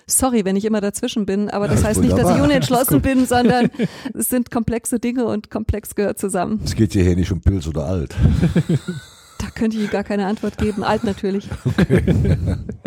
Sorry, 0.10 0.46
wenn 0.46 0.56
ich 0.56 0.66
immer 0.66 0.80
dazwischen 0.80 1.26
bin, 1.26 1.50
aber 1.50 1.68
das 1.68 1.82
Ja, 1.82 1.88
heißt 1.90 2.00
nicht, 2.02 2.12
dass 2.14 2.20
ich 2.20 2.26
wunderbar. 2.26 2.46
unentschlossen 2.46 3.02
bin, 3.02 3.26
sondern 3.26 3.70
es 4.14 4.30
sind 4.30 4.52
komplexe 4.52 5.00
Dinge 5.00 5.26
und 5.26 5.50
komplex 5.52 5.96
gehört 5.96 6.18
zusammen. 6.18 6.62
Es 6.64 6.76
geht 6.76 6.94
hier 6.94 7.16
nicht 7.16 7.32
um 7.32 7.42
Pilz 7.42 7.68
oder 7.68 7.86
Alt. 7.86 8.16
Da 9.40 9.50
könnte 9.50 9.78
ich 9.78 9.90
gar 9.92 10.04
keine 10.04 10.26
Antwort 10.26 10.58
geben. 10.58 10.84
Alt 10.84 11.04
natürlich. 11.04 11.50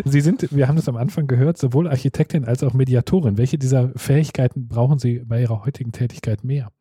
Sie 0.05 0.21
sind, 0.21 0.53
wir 0.55 0.67
haben 0.67 0.75
das 0.75 0.89
am 0.89 0.97
Anfang 0.97 1.27
gehört, 1.27 1.57
sowohl 1.57 1.87
Architektin 1.87 2.45
als 2.45 2.63
auch 2.63 2.73
Mediatorin. 2.73 3.37
Welche 3.37 3.57
dieser 3.57 3.91
Fähigkeiten 3.95 4.67
brauchen 4.67 4.99
Sie 4.99 5.19
bei 5.19 5.41
Ihrer 5.41 5.65
heutigen 5.65 5.91
Tätigkeit 5.91 6.43
mehr? 6.43 6.71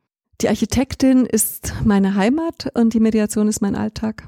Die 0.41 0.49
Architektin 0.49 1.27
ist 1.27 1.75
meine 1.85 2.15
Heimat 2.15 2.71
und 2.75 2.95
die 2.95 3.01
Mediation 3.01 3.47
ist 3.47 3.61
mein 3.61 3.77
Alltag. 3.77 4.27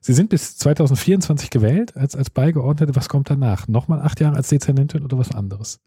Sie 0.00 0.12
sind 0.12 0.28
bis 0.28 0.56
2024 0.58 1.50
gewählt 1.50 1.96
als, 1.96 2.14
als 2.14 2.30
Beigeordnete. 2.30 2.94
Was 2.94 3.08
kommt 3.08 3.30
danach? 3.30 3.68
Nochmal 3.68 4.00
acht 4.02 4.20
Jahre 4.20 4.36
als 4.36 4.48
Dezernentin 4.48 5.02
oder 5.02 5.18
was 5.18 5.34
anderes? 5.34 5.80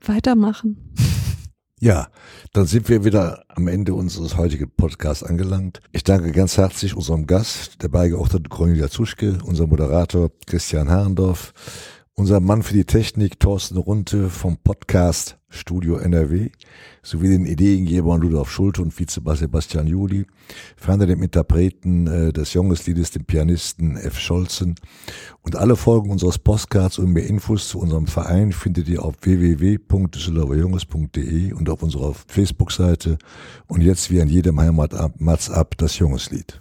Weitermachen. 0.00 0.94
Ja, 1.80 2.08
dann 2.54 2.66
sind 2.66 2.88
wir 2.88 3.04
wieder 3.04 3.44
am 3.48 3.68
Ende 3.68 3.94
unseres 3.94 4.36
heutigen 4.36 4.68
Podcasts 4.68 5.22
angelangt. 5.22 5.80
Ich 5.92 6.02
danke 6.02 6.32
ganz 6.32 6.56
herzlich 6.56 6.96
unserem 6.96 7.28
Gast, 7.28 7.80
der 7.82 7.88
Beigeordnete 7.88 8.48
Cornelia 8.48 8.88
Zuschke, 8.88 9.38
unser 9.44 9.68
Moderator 9.68 10.28
Christian 10.46 10.88
Herrendorf, 10.88 11.52
unser 12.18 12.40
Mann 12.40 12.64
für 12.64 12.74
die 12.74 12.84
Technik 12.84 13.38
Thorsten 13.38 13.76
Runte 13.76 14.28
vom 14.28 14.56
Podcast 14.56 15.38
Studio 15.50 15.98
NRW, 15.98 16.50
sowie 17.00 17.28
den 17.28 17.46
Ideengebern 17.46 18.20
Rudolf 18.20 18.50
Schulte 18.50 18.82
und 18.82 18.92
Vize 18.92 19.20
Sebastian 19.36 19.86
Juli, 19.86 20.26
ferner 20.76 21.06
dem 21.06 21.22
Interpreten 21.22 22.08
äh, 22.08 22.32
des 22.32 22.54
Jongesliedes, 22.54 23.12
dem 23.12 23.24
Pianisten 23.24 23.96
F. 23.96 24.18
Scholzen. 24.18 24.74
Und 25.42 25.54
alle 25.54 25.76
Folgen 25.76 26.10
unseres 26.10 26.40
Postcards 26.40 26.98
und 26.98 27.12
mehr 27.12 27.28
Infos 27.28 27.68
zu 27.68 27.78
unserem 27.78 28.08
Verein 28.08 28.50
findet 28.50 28.88
ihr 28.88 29.04
auf 29.04 29.14
www.düsseldorferjunges.de 29.20 31.52
und 31.52 31.70
auf 31.70 31.84
unserer 31.84 32.14
Facebook-Seite. 32.26 33.18
Und 33.68 33.82
jetzt 33.82 34.10
wie 34.10 34.20
an 34.20 34.28
jedem 34.28 34.58
Heimatmatz 34.58 35.50
ab 35.50 35.76
das 35.78 36.00
Jungeslied. 36.00 36.60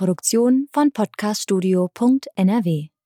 Produktion 0.00 0.66
von 0.72 0.92
podcaststudio.nrw. 0.92 2.99